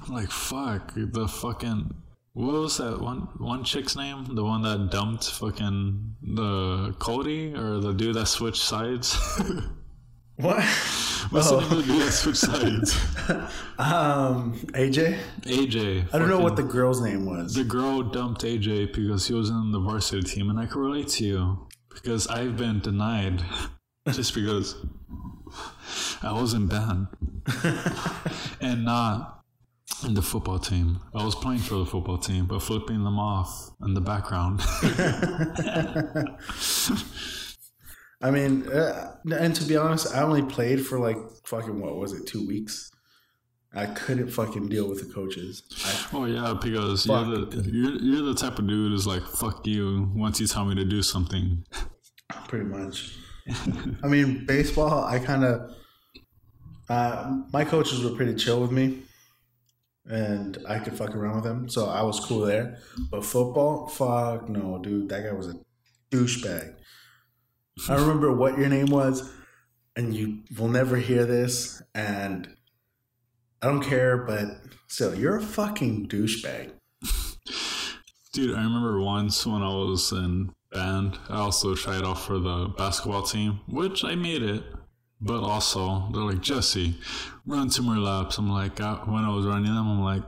[0.06, 1.94] I'm like, fuck, the fucking.
[2.32, 4.24] What was that one one chick's name?
[4.34, 9.18] The one that dumped fucking the Cody or the dude that switched sides?
[10.38, 10.64] What?
[11.32, 11.60] What's Oh.
[11.60, 12.96] the name of the dude that switched sides?
[13.80, 15.18] Um, AJ.
[15.44, 16.14] AJ.
[16.14, 17.54] I don't know what the girl's name was.
[17.54, 21.08] The girl dumped AJ because he was in the varsity team, and I can relate
[21.10, 23.44] to you because I've been denied
[24.12, 24.76] just because
[26.22, 27.08] I wasn't banned
[28.62, 29.44] and not
[30.06, 31.00] in the football team.
[31.16, 34.62] I was playing for the football team, but flipping them off in the background.
[38.22, 42.14] I mean, uh, and to be honest, I only played for like fucking what was
[42.14, 42.92] it, two weeks.
[43.76, 45.62] I couldn't fucking deal with the coaches.
[45.86, 49.68] I, oh yeah, because you're the you're, you're the type of dude who's like fuck
[49.68, 51.64] you once you tell me to do something.
[52.48, 53.16] pretty much.
[54.04, 55.06] I mean, baseball.
[55.06, 55.72] I kind of.
[56.90, 59.04] Uh, my coaches were pretty chill with me,
[60.06, 62.80] and I could fuck around with them, so I was cool there.
[63.12, 65.10] But football, fuck no, dude.
[65.10, 65.56] That guy was a
[66.12, 66.77] douchebag.
[67.90, 69.32] I remember what your name was,
[69.96, 72.48] and you will never hear this, and
[73.62, 74.48] I don't care, but
[74.88, 76.72] still, you're a fucking douchebag.
[78.34, 82.68] Dude, I remember once when I was in band, I also tried out for the
[82.78, 84.64] basketball team, which I made it.
[85.20, 86.96] But also, they're like, Jesse,
[87.48, 88.38] run two more laps.
[88.38, 90.22] I'm like, uh, when I was running them, I'm like,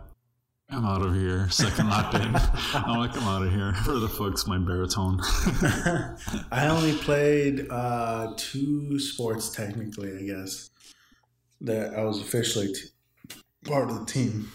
[0.71, 1.49] I'm out of here.
[1.49, 2.35] Second lap in.
[2.75, 3.73] I'm like, I'm out of here.
[3.83, 5.19] For the fuck's my baritone?
[6.51, 10.69] I only played uh, two sports technically, I guess.
[11.61, 12.89] That I was officially t-
[13.65, 14.51] part of the team.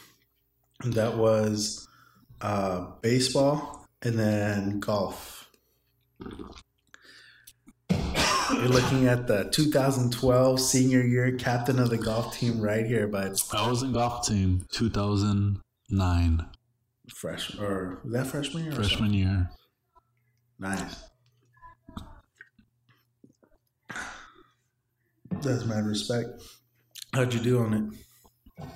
[0.82, 1.88] And that was
[2.40, 5.50] uh, baseball and then golf.
[7.90, 13.40] You're looking at the 2012 senior year captain of the golf team right here, but
[13.52, 14.64] I was in golf team
[15.94, 16.46] 2009,
[17.08, 18.72] fresh or was that freshman year?
[18.72, 19.50] or freshman year.
[20.58, 21.04] Nice.
[25.42, 26.28] That's mad respect.
[27.12, 28.66] How'd you do on it?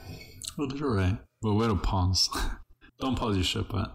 [0.57, 1.19] Well, did alright.
[1.41, 2.29] But wait a pause.
[3.01, 3.95] Don't pause your shit, but.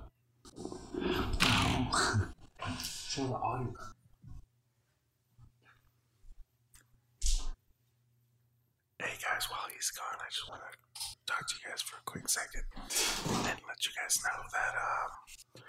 [8.99, 10.82] Hey guys, while he's gone, I just want to
[11.27, 15.63] talk to you guys for a quick second and let you guys know that um,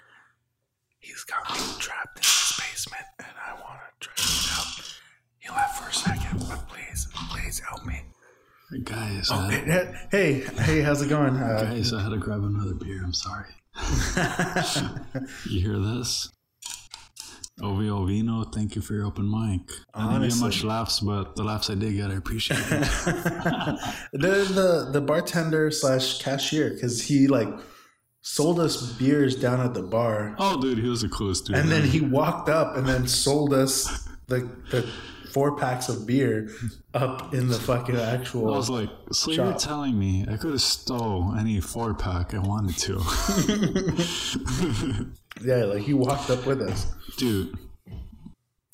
[0.99, 4.99] he's got me trapped in his basement, and I want to try to get out.
[5.39, 8.01] He left for a second, but please, please help me.
[8.83, 11.35] Guys, Oh, hey, hey, hey, how's it going?
[11.37, 13.01] Uh, guys, I had to grab another beer.
[13.03, 13.49] I'm sorry.
[15.49, 16.29] You hear this?
[17.61, 19.61] OVO Vino, thank you for your open mic.
[19.93, 22.67] I didn't get much laughs, but the laughs I did get, I appreciate it.
[24.11, 24.19] the
[24.53, 27.47] the the bartender slash cashier because he like
[28.21, 31.55] sold us beers down at the bar, oh, dude, he was the coolest dude.
[31.55, 34.85] and then he walked up and then sold us the the
[35.35, 36.49] four packs of beer
[36.93, 38.53] up in the fucking actual.
[38.53, 42.39] I was like, so you're telling me I could have stole any four pack I
[42.39, 42.93] wanted to,
[45.43, 46.87] yeah, like he walked up with us.
[47.17, 47.53] dude.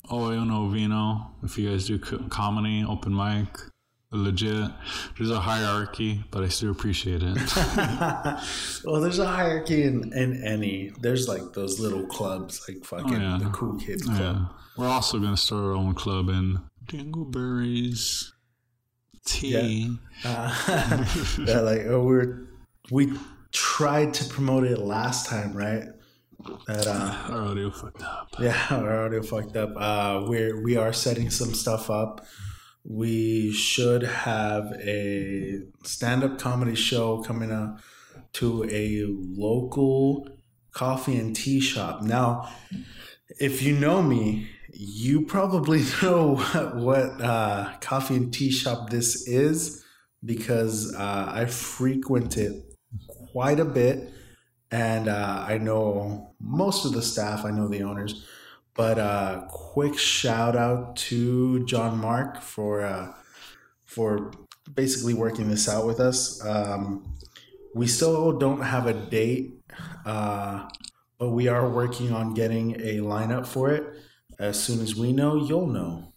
[0.08, 1.32] Oh, I don't know Vino.
[1.42, 3.48] If you guys do comedy, open mic,
[4.12, 4.70] legit.
[5.16, 7.36] There's a hierarchy, but I still appreciate it.
[8.84, 10.92] well, there's a hierarchy in, in any.
[11.00, 13.38] There's like those little clubs, like fucking Oh, yeah.
[13.42, 14.18] the cool kids club.
[14.20, 14.44] Yeah.
[14.76, 18.30] We're also going to start our own club in Dingleberries
[19.24, 19.96] Tea.
[20.24, 21.04] Uh,
[21.46, 22.48] yeah, like oh, we're
[22.90, 23.12] we
[23.52, 25.84] tried to promote it last time, right?
[26.66, 28.34] That uh, Our audio fucked up.
[28.40, 29.70] yeah, our audio fucked up.
[29.76, 32.26] Uh, we're we are setting some stuff up
[32.84, 37.80] we should have a stand-up comedy show coming up
[38.32, 40.28] to a local
[40.72, 42.02] coffee and tea shop.
[42.02, 42.48] Now,
[43.38, 49.28] if you know me, you probably know what, what uh, coffee and tea shop this
[49.28, 49.84] is
[50.24, 52.52] because uh, I frequent it
[53.32, 54.12] quite a bit,
[54.70, 57.44] and uh, I know most of the staff.
[57.44, 58.26] I know the owners,
[58.74, 63.12] but uh, quick shout out to John Mark for uh,
[63.84, 64.32] for
[64.74, 66.44] basically working this out with us.
[66.44, 67.16] Um,
[67.74, 69.52] we still don't have a date,
[70.04, 70.68] uh,
[71.18, 73.84] but we are working on getting a lineup for it.
[74.38, 76.12] As soon as we know, you'll know.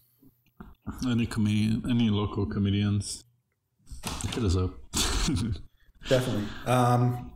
[1.06, 3.24] Any comedian, any local comedians,
[4.32, 4.70] hit us up.
[6.08, 6.46] Definitely.
[6.66, 7.32] Um,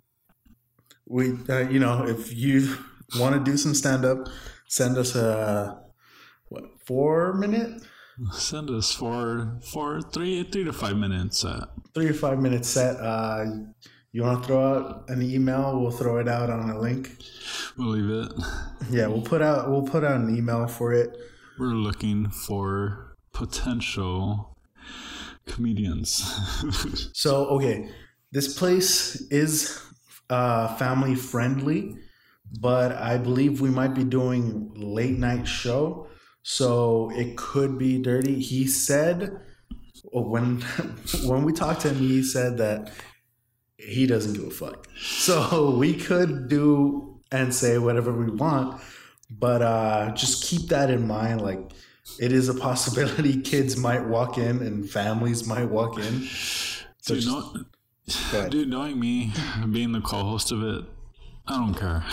[1.06, 2.76] we, uh, you know, if you
[3.18, 4.28] want to do some stand up,
[4.70, 5.83] send us a
[6.48, 7.83] what four minute,
[8.33, 11.44] Send us for for three three to five minutes.
[11.44, 12.96] Uh, three to five minutes set.
[13.00, 13.44] Uh,
[14.12, 15.80] you want to throw out an email?
[15.80, 17.16] We'll throw it out on a link.
[17.78, 18.33] we'll leave it.
[18.90, 21.16] Yeah, we'll put out we'll put out an email for it.
[21.59, 24.56] We're looking for potential
[25.46, 26.22] comedians.
[27.14, 27.88] So okay,
[28.33, 29.80] this place is
[30.28, 31.96] uh, family friendly,
[32.59, 36.09] but I believe we might be doing late night show,
[36.43, 38.41] so it could be dirty.
[38.41, 39.31] He said
[40.13, 40.61] when
[41.25, 42.93] when we talked to him, he said that
[43.77, 44.87] he doesn't give a fuck.
[45.01, 48.81] So we could do and say whatever we want,
[49.31, 51.41] but uh, just keep that in mind.
[51.41, 51.73] Like
[52.19, 56.23] it is a possibility kids might walk in and families might walk in.
[57.03, 59.33] So dude, just, know- dude, knowing me,
[59.71, 60.85] being the co-host of it,
[61.53, 62.05] I don't care.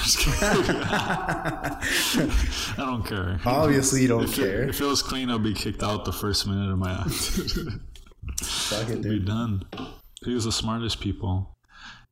[2.77, 3.39] I don't care.
[3.45, 4.69] Obviously, you don't If it, care.
[4.69, 7.11] if it was clean, I'll be kicked out the first minute of my act.
[8.41, 9.25] Fuck it, be dude.
[9.25, 9.63] done.
[10.21, 11.55] Because the smartest people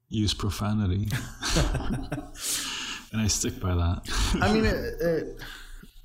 [0.09, 1.07] use profanity,
[3.11, 4.01] and I stick by that.
[4.41, 5.41] I mean, it, it,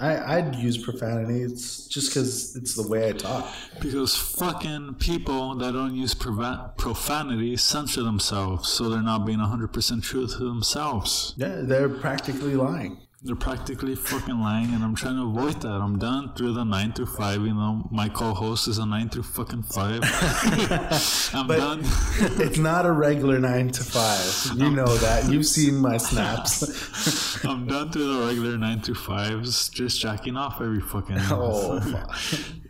[0.01, 1.43] I I'd use profanity.
[1.43, 3.47] It's just because it's the way I talk.
[3.81, 10.27] Because fucking people that don't use profanity censor themselves, so they're not being 100% true
[10.27, 11.35] to themselves.
[11.37, 12.99] Yeah, they're practically lying.
[13.23, 15.69] They're practically fucking lying, and I'm trying to avoid that.
[15.69, 19.11] I'm done through the 9 through 5, you know, my co host is a 9
[19.11, 20.01] through fucking 5.
[21.35, 21.83] I'm done.
[22.41, 24.59] It's not a regular nine to five.
[24.59, 25.31] You know that.
[25.31, 27.45] You've seen my snaps.
[27.45, 31.17] I'm done through the regular 9 through 5s, just jacking off every fucking.
[31.31, 32.17] oh, fuck.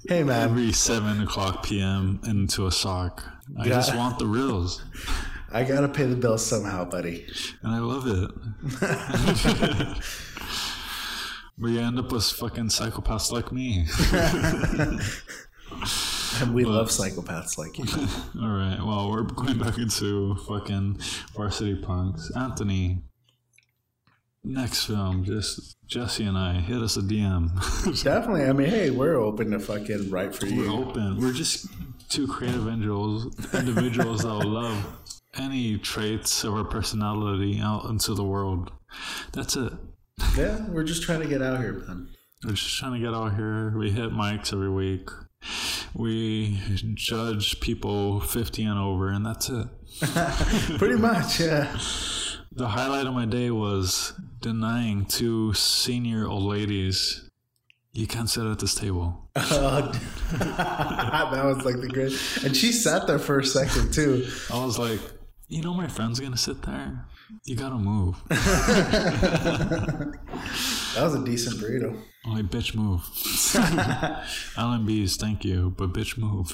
[0.09, 0.43] Hey, man.
[0.51, 2.21] Every 7 o'clock p.m.
[2.27, 3.23] into a sock.
[3.57, 3.75] I Yeah.
[3.75, 4.83] just want the reels,
[5.53, 7.27] I gotta pay the bills somehow, buddy.
[7.63, 8.31] and I love it.
[11.61, 13.87] But you end up with fucking psychopaths like me.
[16.41, 17.85] And we love psychopaths like you.
[18.43, 18.79] All right.
[18.81, 21.01] Well, we're going back into fucking
[21.35, 22.31] varsity punks.
[22.37, 23.03] Anthony,
[24.43, 27.55] next film, just Jesse and I hit us a DM.
[28.05, 28.45] Definitely.
[28.45, 30.73] I mean, hey, we're open to fucking write for we're you.
[30.73, 31.21] open.
[31.21, 31.67] We're just
[32.09, 34.87] two creative individuals, individuals that will love
[35.37, 38.73] any traits of our personality out into the world.
[39.33, 39.73] That's it.
[40.37, 42.09] Yeah, we're just trying to get out here, man.
[42.45, 43.77] We're just trying to get out here.
[43.77, 45.11] We hit mics every week.
[45.95, 46.59] We
[46.95, 49.67] judge people 50 and over, and that's it.
[50.79, 51.77] Pretty much, yeah.
[52.53, 57.31] The highlight of my day was denying two senior old ladies
[57.93, 59.29] you can't sit at this table.
[59.35, 59.93] Oh,
[60.39, 62.13] that was like the great.
[62.45, 64.29] And she sat there for a second too.
[64.53, 65.01] I was like,
[65.49, 67.07] you know, my friend's gonna sit there.
[67.45, 68.17] You gotta move.
[70.95, 71.97] That was a decent burrito.
[72.27, 73.01] Like, bitch, move.
[74.57, 76.51] LMBs, thank you, but bitch, move.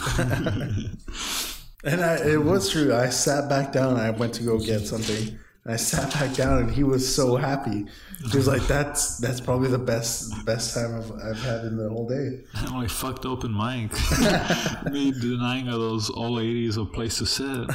[1.82, 2.94] And I, it was true.
[2.94, 3.96] I sat back down.
[3.96, 5.38] I went to go get something.
[5.64, 7.86] I sat back down, and he was so happy.
[8.30, 11.88] He was like, "That's that's probably the best best time I've, I've had in the
[11.88, 13.90] whole day." I'm like, fucked open mic.
[14.92, 17.68] Me denying of those old ladies a place to sit.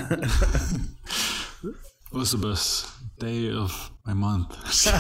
[2.14, 2.88] It was the best
[3.20, 4.52] day of my month.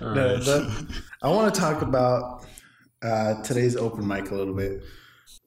[0.00, 0.86] All No, that-
[1.22, 2.44] I want to talk about
[3.02, 4.82] uh, today's open mic a little bit.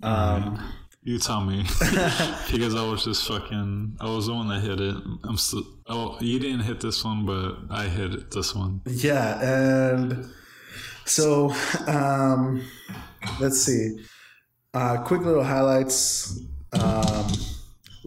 [0.04, 0.60] Um,
[1.04, 1.64] You tell me,
[2.52, 3.98] because I was just fucking.
[4.02, 4.96] I was the one that hit it.
[5.24, 5.64] I'm still.
[5.88, 8.82] Oh, you didn't hit this one, but I hit it, this one.
[8.86, 10.26] yeah, and
[11.06, 11.54] so
[11.88, 12.62] um,
[13.40, 13.98] let's see.
[14.74, 16.42] Uh, quick little highlights.
[16.74, 17.28] Um,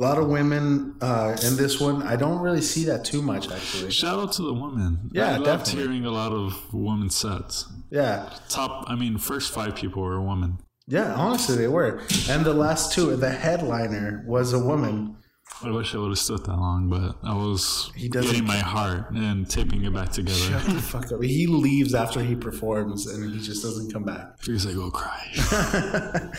[0.01, 2.03] a lot of women uh, in this one.
[2.03, 3.91] I don't really see that too much, actually.
[3.91, 5.11] Shout out to the women.
[5.13, 5.83] Yeah, I loved definitely.
[5.83, 7.67] hearing a lot of women sets.
[7.91, 8.85] Yeah, Top.
[8.89, 10.59] I mean, first five people were women.
[10.87, 12.01] Yeah, honestly, they were.
[12.31, 15.17] And the last two, the headliner was a woman.
[15.63, 19.11] I wish I would have stood that long, but I was He getting my heart
[19.11, 21.23] and taping it back together Shut the fuck up.
[21.23, 24.39] He leaves after he performs and he just doesn't come back.
[24.39, 26.31] because I go cry.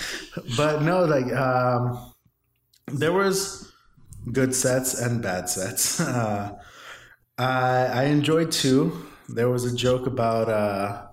[0.58, 2.11] but no, like um,
[2.94, 3.72] there was
[4.32, 6.00] good sets and bad sets.
[6.12, 6.58] Uh,
[7.38, 9.06] I I enjoyed two.
[9.30, 11.08] There was a joke about uh,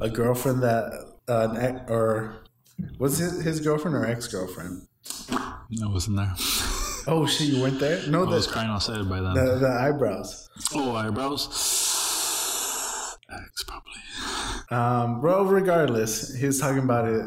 [0.00, 0.84] a girlfriend that
[1.28, 2.44] uh, an ex, or
[2.98, 4.86] was it his girlfriend or ex girlfriend?
[5.30, 6.34] I wasn't there.
[7.06, 8.06] Oh shit, you weren't there?
[8.08, 9.34] No, I was the, crying outside by then.
[9.34, 10.50] the the eyebrows.
[10.74, 11.48] oh, eyebrows.
[13.32, 14.02] X probably.
[14.70, 17.24] Um, well, regardless, he was talking about it,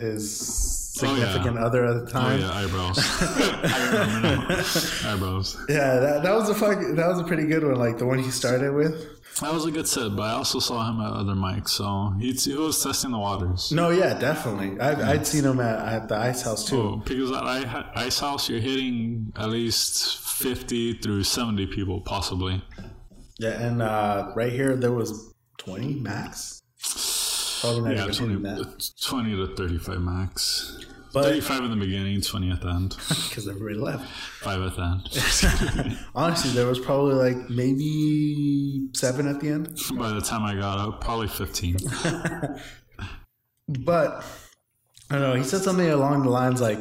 [0.00, 1.32] his Oh, yeah.
[1.32, 2.40] significant other at the Oh time.
[2.40, 2.98] yeah, eyebrows.
[2.98, 5.02] I.
[5.14, 5.56] Eyebrows.
[5.68, 6.78] Yeah, that, that was a fuck.
[6.78, 7.76] That was a pretty good one.
[7.76, 9.14] Like the one he started with.
[9.40, 12.32] That was a good set, but I also saw him at other mics, so he,
[12.32, 13.70] he was testing the waters.
[13.70, 14.80] No, yeah, definitely.
[14.80, 16.80] I, I'd seen him at, at the Ice House too.
[16.80, 17.44] Oh, because at
[17.96, 22.64] Ice House, you're hitting at least 50 through 70 people, possibly.
[23.38, 26.60] Yeah, and uh, right here there was twenty max.
[27.60, 30.84] Probably not Yeah, 20, hitting that 20 to 35 max.
[31.12, 34.06] But- 35 in the beginning, 20 at the end, because everybody left.
[34.42, 35.98] 5 at the end.
[36.14, 39.78] Honestly, there was probably like maybe seven at the end.
[39.98, 41.76] By the time I got out, probably 15.
[43.68, 44.24] But
[45.10, 45.34] I don't know.
[45.34, 46.80] He said something along the lines like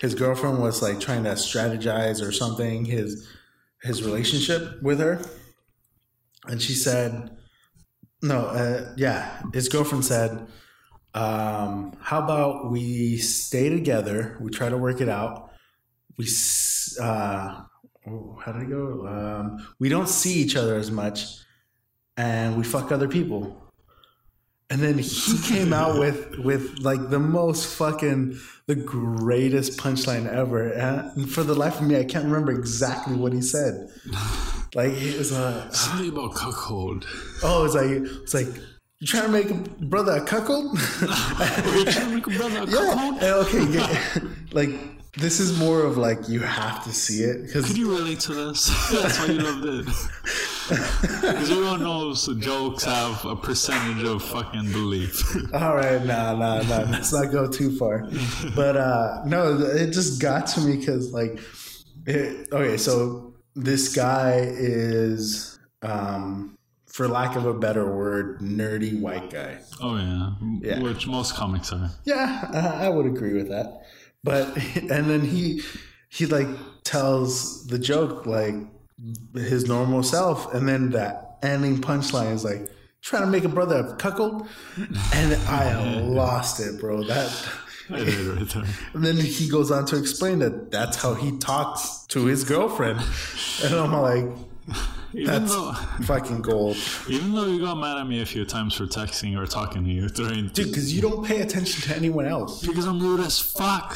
[0.00, 3.28] his girlfriend was like trying to strategize or something his
[3.82, 5.20] his relationship with her,
[6.46, 7.36] and she said,
[8.22, 10.46] "No, uh, yeah." His girlfriend said,
[11.14, 14.38] um, "How about we stay together?
[14.40, 15.50] We try to work it out.
[16.16, 16.26] We
[17.00, 17.62] uh,
[18.06, 19.06] oh, how did it go?
[19.06, 21.26] Um, we don't see each other as much,
[22.16, 23.58] and we fuck other people."
[24.70, 28.38] And then he came out with with like the most fucking
[28.74, 30.68] the greatest punchline ever.
[30.72, 33.90] And for the life of me, I can't remember exactly what he said.
[34.74, 37.04] Like it was uh, Something about cuckold.
[37.42, 37.90] oh, it's like
[38.22, 38.46] it's like
[39.00, 39.54] you trying to make a
[39.84, 40.78] brother a cuckold?
[41.02, 43.22] You're trying to make a brother a cuckold?
[43.22, 43.64] Uh, Okay.
[43.70, 44.20] yeah.
[44.52, 44.70] like
[45.18, 48.32] this is more of like you have to see it because Could you relate to
[48.32, 48.64] this?
[48.90, 49.94] That's why you loved it.
[51.22, 55.22] Because everyone knows jokes have a percentage of fucking belief.
[55.54, 56.78] All right, nah, nah, nah.
[56.90, 58.08] Let's not go too far.
[58.54, 61.40] But uh no, it just got to me because like,
[62.06, 66.56] it, okay, so this guy is, um,
[66.86, 69.58] for lack of a better word, nerdy white guy.
[69.80, 70.30] Oh yeah.
[70.60, 70.80] Yeah.
[70.82, 71.90] which most comics are.
[72.04, 73.82] Yeah, I, I would agree with that.
[74.22, 75.62] But and then he
[76.08, 76.48] he like
[76.84, 78.54] tells the joke like
[79.34, 83.76] his normal self, and then that ending punchline is like trying to make a brother
[83.76, 84.48] a cuckold,
[85.14, 87.02] and I lost it, bro.
[87.04, 87.48] That.
[87.90, 88.64] I did it right there.
[88.94, 93.00] And then he goes on to explain that that's how he talks to his girlfriend,
[93.64, 94.26] and I'm like,
[95.14, 95.72] Even that's though,
[96.04, 96.74] fucking gold,
[97.06, 99.90] even though you got mad at me a few times for texting or talking to
[99.90, 100.68] you during, dude.
[100.68, 102.66] Because you don't pay attention to anyone else.
[102.66, 103.94] because I'm rude as fuck.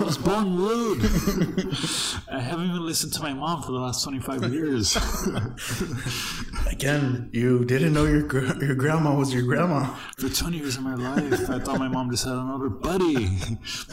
[0.00, 1.02] I was born rude.
[2.28, 4.96] I haven't even listened to my mom for the last 25 years.
[6.70, 9.94] Again, you didn't know your gr- your grandma was your grandma.
[10.18, 13.14] For 20 years of my life, I thought my mom just had another buddy.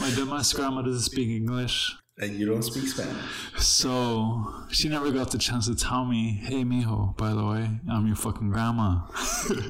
[0.00, 1.94] My dumbass grandma doesn't speak English.
[2.18, 3.14] And you don't speak Spanish.
[3.58, 8.06] So she never got the chance to tell me, hey, mijo, by the way, I'm
[8.06, 9.00] your fucking grandma.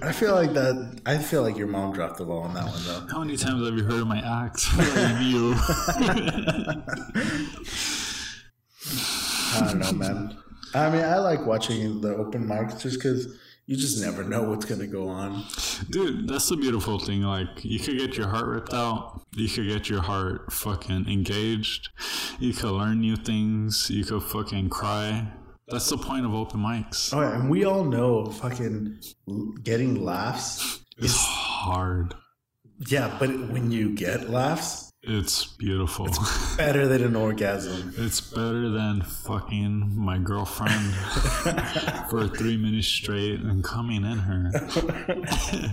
[0.02, 1.00] I feel like that.
[1.04, 3.04] I feel like your mom dropped the ball on that one though.
[3.10, 4.64] How many times have you heard of my act?
[5.26, 5.54] You.
[9.54, 10.36] I don't know, man.
[10.74, 13.26] I mean, I like watching the open mics just because
[13.66, 15.44] you just never know what's gonna go on.
[15.90, 17.22] Dude, that's the beautiful thing.
[17.22, 19.22] Like, you could get your heart ripped out.
[19.34, 21.90] You could get your heart fucking engaged.
[22.38, 23.90] You could learn new things.
[23.90, 25.32] You could fucking cry.
[25.68, 27.12] That's the point of open mics.
[27.12, 29.00] Oh, yeah, and we all know fucking
[29.64, 30.84] getting laughs.
[30.98, 32.14] It's hard.
[32.88, 36.08] Yeah, but when you get laughs, It's beautiful.
[36.56, 37.94] better than an orgasm.
[37.96, 40.92] It's better than fucking my girlfriend
[42.10, 44.50] for three minutes straight and coming in her.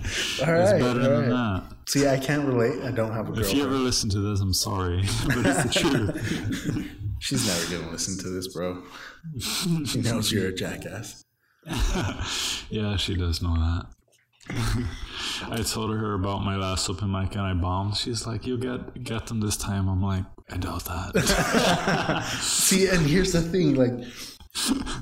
[0.06, 1.64] It's right, better all than right.
[1.64, 1.64] that.
[1.88, 2.84] See, I can't relate.
[2.84, 3.40] I don't have a girlfriend.
[3.50, 6.90] If you ever listen to this, I'm sorry, but it's the truth.
[7.20, 8.84] She's never gonna listen to this, bro.
[9.86, 11.24] She knows you're a jackass.
[12.70, 13.88] yeah, she does know that.
[15.50, 17.96] I told her about my last open mic and I bombed.
[17.96, 23.06] She's like, "You get get them this time." I'm like, "I doubt that." See, and
[23.06, 23.94] here's the thing: like,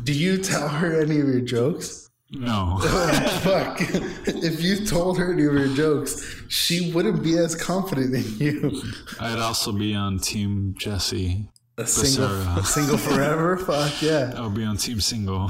[0.03, 2.09] do you tell her any of your jokes?
[2.31, 2.79] No.
[2.83, 3.77] Oh, fuck.
[3.81, 8.81] if you told her any of your jokes, she wouldn't be as confident in you.
[9.19, 11.49] I'd also be on Team Jesse.
[11.77, 13.57] A single, a single forever.
[13.57, 14.33] Fuck yeah!
[14.35, 15.49] I would be on Team Single.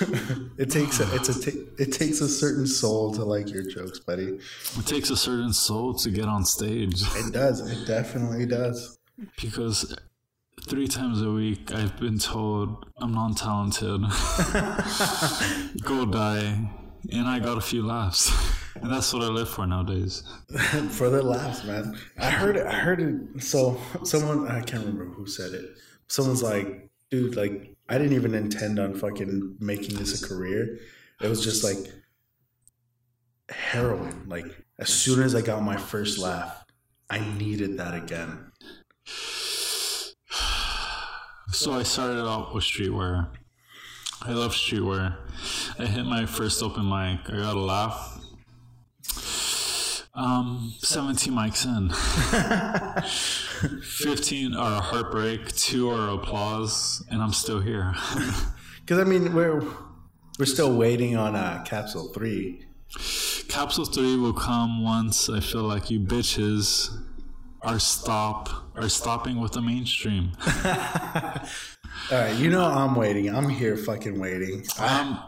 [0.58, 3.98] It takes a, it's a t- it takes a certain soul to like your jokes,
[3.98, 4.38] buddy.
[4.78, 7.60] It takes a certain soul to get on stage It does.
[7.60, 8.98] It definitely does.
[9.40, 9.94] because
[10.68, 14.00] three times a week I've been told I'm non talented.
[15.82, 16.70] Go die.
[17.12, 18.30] And I got a few laughs.
[18.82, 20.22] And that's what I live for nowadays.
[20.90, 21.96] For the laughs, man.
[22.18, 22.66] I heard it.
[22.66, 23.42] I heard it.
[23.42, 25.64] So someone I can't remember who said it.
[26.08, 30.78] Someone's like, dude, like I didn't even intend on fucking making this a career.
[31.20, 31.92] It was just like
[33.48, 34.24] heroin.
[34.28, 34.46] Like
[34.78, 36.64] as soon as I got my first laugh,
[37.08, 38.52] I needed that again.
[41.52, 43.30] So I started out with streetwear.
[44.20, 45.16] I love streetwear.
[45.78, 47.20] I hit my first open mic.
[47.30, 48.20] I got a laugh.
[50.12, 51.92] Um, 17 mics in.
[53.82, 57.94] 15 are a heartbreak, two are applause, and I'm still here.
[58.86, 59.64] Because I mean, we're
[60.38, 62.66] we're still waiting on uh, Capsule Three.
[63.48, 66.96] Capsule 3 will come once I feel like you bitches
[67.62, 70.32] are stop are stopping with the mainstream.
[70.64, 70.72] All
[72.12, 73.34] right, you know I'm waiting.
[73.34, 74.64] I'm here, fucking waiting.
[74.78, 75.20] Um,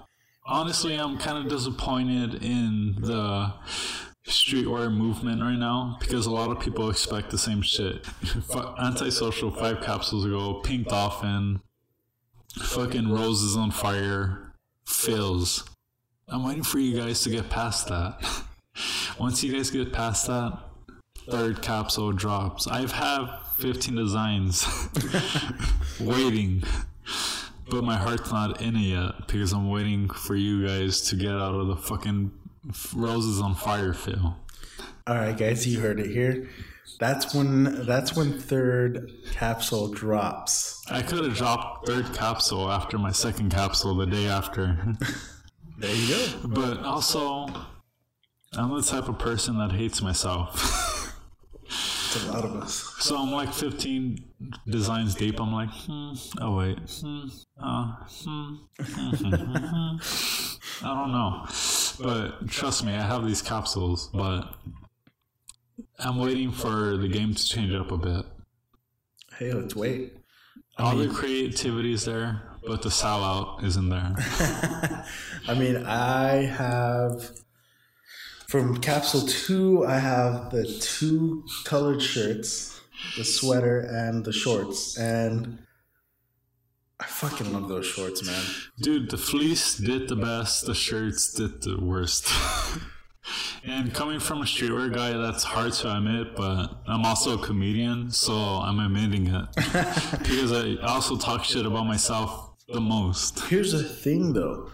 [0.46, 3.52] honestly, I'm kind of disappointed in the
[4.28, 8.06] streetwear movement right now because a lot of people expect the same shit.
[8.78, 11.60] Antisocial five capsules ago, Pink Dolphin,
[12.58, 14.52] fucking Roses on Fire,
[14.86, 15.64] Fills.
[16.28, 18.44] I'm waiting for you guys to get past that.
[19.18, 20.58] Once you guys get past that,
[21.30, 22.66] third capsule drops.
[22.66, 24.66] I've have 15 designs
[26.00, 26.62] waiting,
[27.70, 31.32] but my heart's not in it yet because I'm waiting for you guys to get
[31.32, 32.30] out of the fucking
[32.94, 34.36] roses on fire feel.
[35.06, 36.48] All right, guys, you heard it here.
[37.00, 40.82] That's when that's when third capsule drops.
[40.90, 44.94] I could have dropped third capsule after my second capsule the day after.
[45.80, 46.48] There you go.
[46.48, 47.46] but also,
[48.54, 51.14] I'm the type of person that hates myself.
[51.64, 52.72] It's a lot of us.
[52.98, 54.18] So I'm like 15
[54.66, 55.38] designs deep.
[55.40, 57.28] I'm like, hmm, oh wait, hmm,
[57.62, 57.92] uh,
[58.24, 58.54] hmm.
[60.82, 61.44] I don't know.
[62.00, 64.54] But trust me, I have these capsules, but
[65.98, 68.24] I'm waiting for the game to change up a bit.
[69.36, 70.16] Hey, let's wait.
[70.78, 74.14] All the creativity is there, but the sellout isn't there.
[75.48, 77.32] I mean, I have
[78.46, 79.84] from capsule two.
[79.84, 82.80] I have the two colored shirts,
[83.16, 85.58] the sweater and the shorts, and
[87.00, 88.42] I fucking love those shorts, man.
[88.80, 92.28] Dude, the fleece did the best, the shirts did the worst.
[93.64, 98.10] and coming from a streetwear guy, that's hard to admit, but I'm also a comedian,
[98.10, 99.46] so I'm admitting it.
[99.54, 103.40] because I also talk shit about myself the most.
[103.46, 104.70] Here's the thing, though.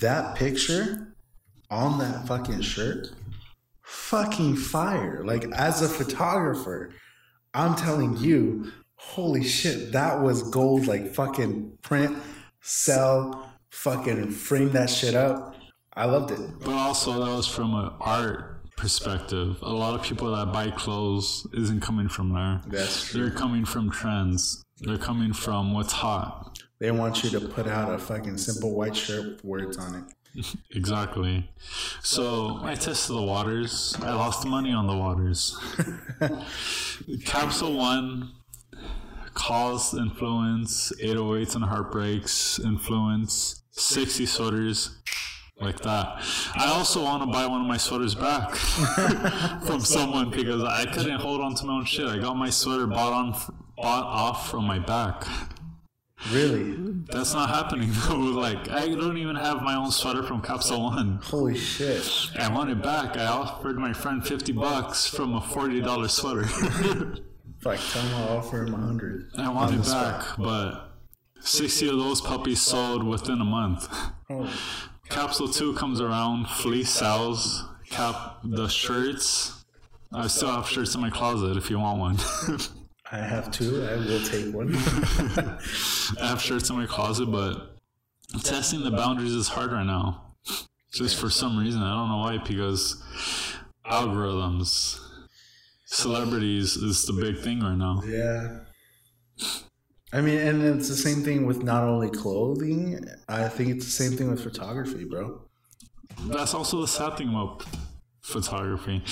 [0.00, 1.14] That picture
[1.70, 3.10] on that fucking shirt,
[3.82, 5.22] fucking fire.
[5.24, 6.90] Like, as a photographer,
[7.54, 10.86] I'm telling you, holy shit, that was gold.
[10.86, 12.16] Like, fucking print,
[12.60, 15.54] sell, fucking frame that shit up.
[15.94, 16.40] I loved it.
[16.60, 19.56] But also, that was from an art perspective.
[19.62, 22.60] A lot of people that buy clothes isn't coming from there.
[22.66, 23.22] That's true.
[23.22, 24.62] They're coming from trends.
[24.80, 26.58] They're coming from what's hot.
[26.78, 30.04] They want you to put out a fucking simple white shirt with words on it.
[30.72, 31.48] Exactly.
[32.02, 33.96] So I tested the waters.
[34.02, 35.56] I lost money on the waters.
[37.24, 38.32] Capsule one
[39.36, 44.96] cause influence, 808s and heartbreaks influence, 60 sweaters
[45.60, 46.22] like that.
[46.56, 48.54] I also want to buy one of my sweaters back
[49.66, 52.06] from someone because I couldn't hold on to my own shit.
[52.06, 53.32] I got my sweater bought on
[53.76, 55.26] bought off from my back.
[56.30, 56.74] Really?
[57.10, 58.16] That's not happening though.
[58.16, 61.20] Like I don't even have my own sweater from Capsule One.
[61.22, 62.08] Holy shit.
[62.38, 63.16] I want it back.
[63.18, 66.48] I offered my friend fifty bucks from a forty dollar sweater.
[67.66, 69.30] Fuck, tell him I'll offer him a hundred.
[69.36, 70.20] I want it the spot.
[70.20, 70.92] back, but
[71.40, 73.88] sixty of those puppies sold within a month.
[74.30, 74.52] Oh,
[75.08, 79.64] Capsule two comes around, fleece sells, cap the shirts.
[80.12, 82.18] I still have shirts in my closet if you want one.
[83.12, 83.84] I have two.
[83.84, 84.74] I will take one.
[84.76, 87.76] I have shirts in my closet, but
[88.42, 90.34] testing the boundaries is hard right now.
[90.92, 92.38] Just for some reason, I don't know why.
[92.38, 93.02] Because
[93.84, 95.00] algorithms,
[95.96, 98.02] celebrities is the big thing right now.
[98.06, 98.60] yeah.
[100.12, 103.04] I mean, and it's the same thing with not only clothing.
[103.28, 105.42] I think it's the same thing with photography, bro.
[106.28, 107.64] That's also the sad thing about
[108.22, 109.02] photography.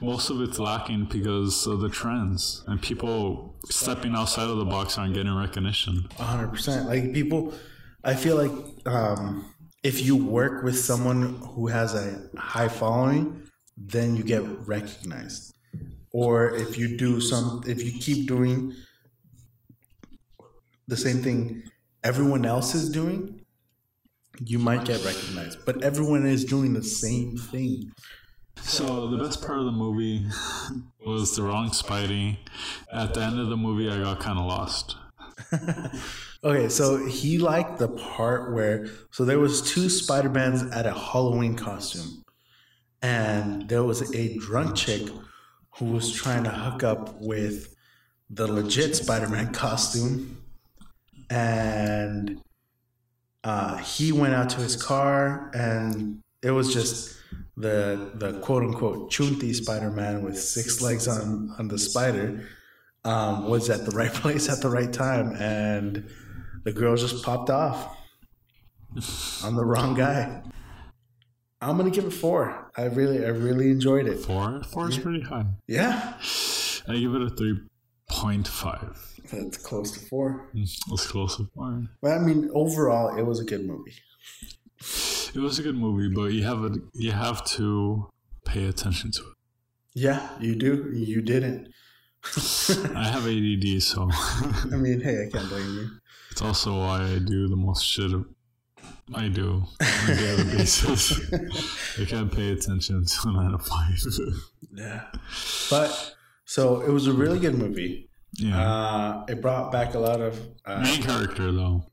[0.00, 4.96] Most of it's lacking because of the trends and people stepping outside of the box
[4.96, 6.08] aren't getting recognition.
[6.18, 6.86] hundred percent.
[6.86, 7.52] Like people,
[8.04, 13.42] I feel like um, if you work with someone who has a high following,
[13.76, 15.53] then you get recognized.
[16.14, 18.72] Or if you do some, if you keep doing
[20.86, 21.64] the same thing
[22.04, 23.40] everyone else is doing,
[24.38, 25.58] you might get recognized.
[25.66, 27.90] But everyone is doing the same thing.
[28.60, 30.24] So the best part of the movie
[31.04, 32.38] was the wrong Spidey.
[32.92, 34.96] At the end of the movie, I got kind of lost.
[36.44, 41.56] Okay, so he liked the part where so there was two Spider-Mans at a Halloween
[41.56, 42.22] costume.
[43.00, 45.08] And there was a drunk chick
[45.78, 47.74] who was trying to hook up with
[48.30, 50.42] the legit Spider-Man costume.
[51.30, 52.40] And
[53.42, 57.16] uh, he went out to his car and it was just
[57.56, 62.44] the the quote unquote chunty Spider-Man with six legs on on the spider
[63.04, 66.08] um, was at the right place at the right time and
[66.64, 67.96] the girl just popped off.
[69.42, 70.42] I'm the wrong guy.
[71.64, 72.70] I'm gonna give it four.
[72.76, 74.18] I really, I really enjoyed it.
[74.18, 74.62] Four?
[74.64, 75.46] Four is pretty high.
[75.66, 76.12] Yeah,
[76.86, 77.30] I give it a
[78.10, 79.30] 3.5.
[79.30, 80.50] that's close to four.
[80.54, 81.84] Mm, it's close to four.
[82.02, 83.94] But I mean, overall, it was a good movie.
[85.34, 88.10] It was a good movie, but you have a, you have to
[88.44, 89.36] pay attention to it.
[89.94, 90.90] Yeah, you do.
[90.92, 91.68] You didn't.
[92.94, 95.88] I have ADD, so I mean, hey, I can't blame you.
[96.30, 98.12] it's also why I do the most shit
[99.14, 101.12] I do on a daily basis.
[102.00, 103.98] I can't pay attention to nine to five.
[104.72, 105.02] Yeah,
[105.70, 108.08] but so it was a really good movie.
[108.32, 108.60] yeah.
[108.60, 110.40] Uh, it brought back a lot of.
[110.64, 111.84] Uh, Main character, though.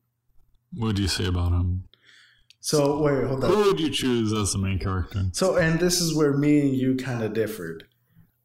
[0.73, 1.83] What do you say about him?
[2.61, 3.49] so wait, hold on.
[3.51, 5.23] Who would you choose as the main character?
[5.33, 7.85] So, and this is where me and you kind of differed.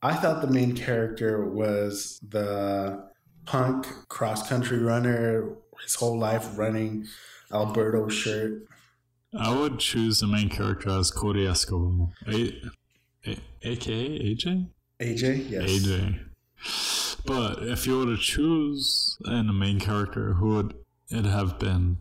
[0.02, 3.08] I thought the main character was the
[3.44, 7.06] punk cross country runner, his whole life running
[7.52, 8.62] Alberto shirt.
[9.38, 12.60] I would choose the main character as Cody Escobar, A-
[13.26, 14.68] A- aka AJ.
[15.00, 15.70] AJ, yes.
[15.70, 16.20] AJ.
[17.26, 20.74] But if you were to choose in the main character, who would
[21.10, 21.98] it have been?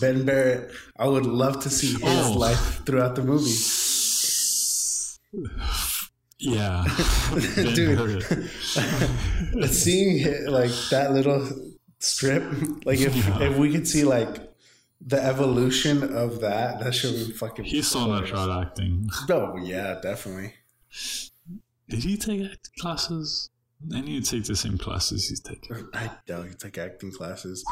[0.00, 0.72] Ben Barrett.
[0.98, 2.32] I would love to see his Oh.
[2.36, 3.54] life throughout the movie.
[6.38, 6.84] Yeah,
[7.74, 8.22] Dude.
[9.70, 11.48] Seeing it, like that little
[11.98, 12.42] strip,
[12.84, 13.42] like if, Yeah.
[13.50, 14.52] if we could see like
[15.00, 17.64] the evolution of that, that should be fucking.
[17.64, 18.30] He's still not hilarious.
[18.30, 19.08] tried acting.
[19.30, 20.54] Oh yeah, definitely.
[21.88, 23.50] Did he take acting classes?
[23.94, 25.88] I need to take the same classes he's taking.
[25.92, 27.62] I doubt he took acting classes.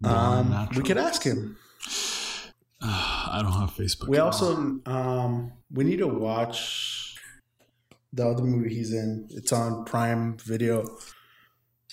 [0.00, 1.56] Born Um, we could ask him.
[2.82, 4.08] I don't have Facebook.
[4.08, 4.26] We now.
[4.26, 7.16] also um, we need to watch
[8.12, 9.26] the other movie he's in.
[9.30, 10.84] It's on Prime Video.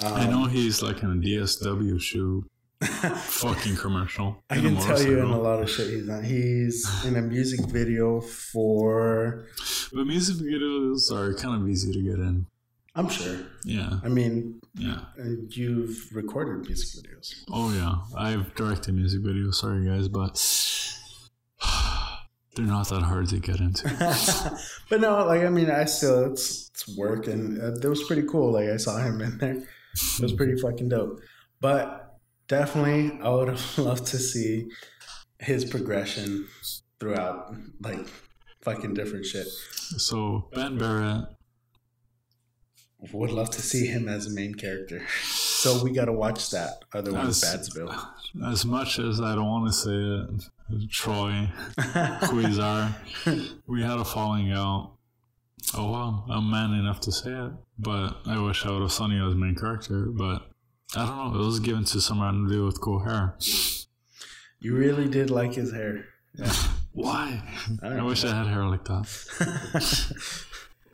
[0.04, 2.46] Um, I know he's like in a DSW shoe
[2.82, 4.44] fucking commercial.
[4.50, 6.24] I can tell you in a lot of shit he's on.
[6.24, 9.48] He's in a music video for.
[9.92, 12.46] But music videos are kind of easy to get in.
[12.94, 13.38] I'm sure.
[13.64, 15.02] Yeah, I mean, yeah.
[15.20, 17.34] uh, you've recorded music videos.
[17.52, 19.56] Oh yeah, I've directed music videos.
[19.56, 20.36] Sorry guys, but
[22.56, 23.88] they're not that hard to get into.
[24.90, 28.24] but no, like I mean, I still it's it's work, and uh, that was pretty
[28.24, 28.52] cool.
[28.52, 29.64] Like I saw him in there.
[30.20, 31.20] It was pretty fucking dope.
[31.62, 32.18] But
[32.48, 34.68] definitely, I would have loved to see
[35.40, 36.48] his progression
[37.00, 38.08] throughout, like
[38.62, 39.48] fucking different shit.
[39.48, 41.26] So Ben Barrett,
[43.14, 45.02] Would love to see him as a main character.
[45.24, 46.84] So we got to watch that.
[46.94, 48.08] Otherwise, That's- Badsville.
[48.52, 52.94] as much as I don't want to say it, Troy, Quasar,
[53.68, 54.97] we had a falling out.
[55.76, 59.20] Oh well, I'm man enough to say it, but I wish I would have Sonny
[59.20, 60.06] as main character.
[60.06, 60.50] But
[60.96, 63.36] I don't know, it was given to some random dude with cool hair.
[64.60, 66.06] you really did like his hair.
[66.36, 66.54] Yeah.
[66.94, 67.44] Why?
[67.84, 69.08] I I wish I had hair like that.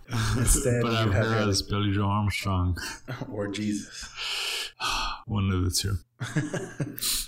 [0.38, 2.78] Instead, but I have hair hair as Billie Joe Armstrong.
[3.32, 4.10] or Jesus.
[5.28, 5.96] One of the two.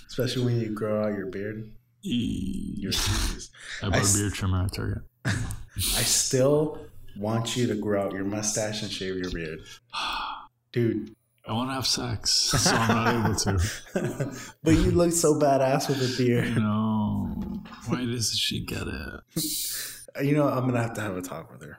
[0.08, 1.70] Especially when you grow out your beard.
[2.02, 3.50] You're Jesus.
[3.82, 5.02] I bought I a beard trimmer at Target.
[5.24, 6.86] I still
[7.18, 9.60] want you to grow out your mustache and shave your beard.
[10.72, 11.14] Dude.
[11.48, 14.40] I want to have sex, so I'm not able to.
[14.64, 16.56] but you look so badass with a beard.
[16.56, 20.24] know, why doesn't she get it?
[20.24, 21.78] You know, I'm going to have to have a talk with her.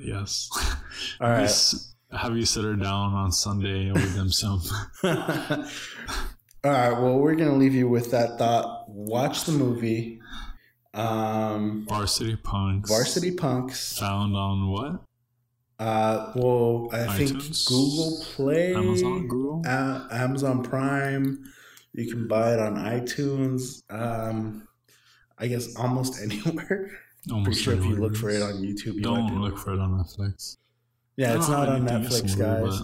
[0.00, 0.48] Yes.
[1.20, 1.74] All right.
[2.12, 4.62] Have you sit her down on Sunday and with them some.
[5.02, 6.92] All right.
[6.92, 8.88] Well, we're gonna leave you with that thought.
[8.88, 10.20] Watch the movie.
[10.94, 12.88] Um, Varsity Punks.
[12.88, 13.98] Varsity Punks.
[13.98, 15.02] Found on what?
[15.78, 17.32] Uh, well, I think?
[17.66, 19.62] Google Play, Amazon, Google.
[19.66, 21.44] Amazon Prime.
[21.92, 23.82] You can buy it on iTunes.
[23.90, 24.68] Um,
[25.38, 26.90] I guess almost anywhere.
[27.30, 29.80] Almost Pretty sure if you look for it on YouTube, you Don't look for it
[29.80, 30.58] on Netflix.
[31.16, 32.82] Yeah, it's don't on Netflix, guys.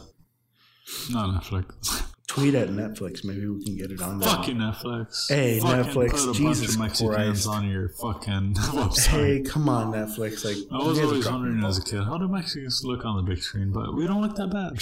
[1.10, 2.06] Not Netflix.
[2.30, 3.24] Tweet at Netflix.
[3.24, 4.28] Maybe we can get it on there.
[4.28, 5.28] fucking Netflix.
[5.28, 7.48] Hey, fucking Netflix, Jesus Christ.
[7.48, 9.06] on your fucking website.
[9.08, 10.44] Hey, come on, Netflix!
[10.44, 13.04] Like I was you guys are always wondering as a kid, how do Mexicans look
[13.04, 13.72] on the big screen?
[13.72, 14.78] But we don't look that bad.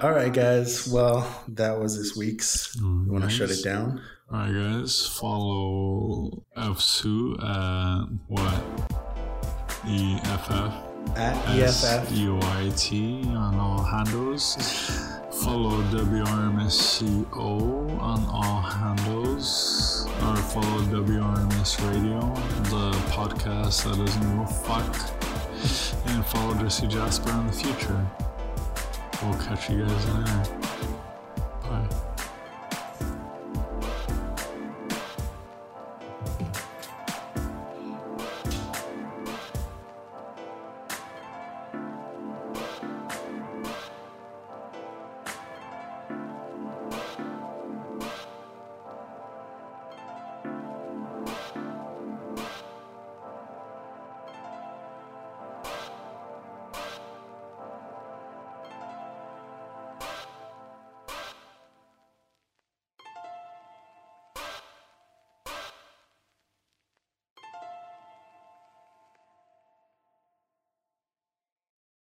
[0.04, 0.86] All right, guys.
[0.86, 2.76] Well, that was this week's.
[2.78, 4.02] You want to shut it down?
[4.30, 5.06] Alright, guys.
[5.06, 8.62] Follow FSU at what?
[9.86, 10.85] EFF.
[11.14, 11.84] At EFF.
[12.10, 14.56] S-U-I-T on all handles.
[15.42, 20.06] Follow WRMSCO on all handles.
[20.22, 22.20] Or follow WRMS Radio,
[22.70, 24.96] the podcast that doesn't give a fuck.
[26.08, 28.06] And follow Jesse Jasper in the future.
[29.22, 30.42] We'll catch you guys later.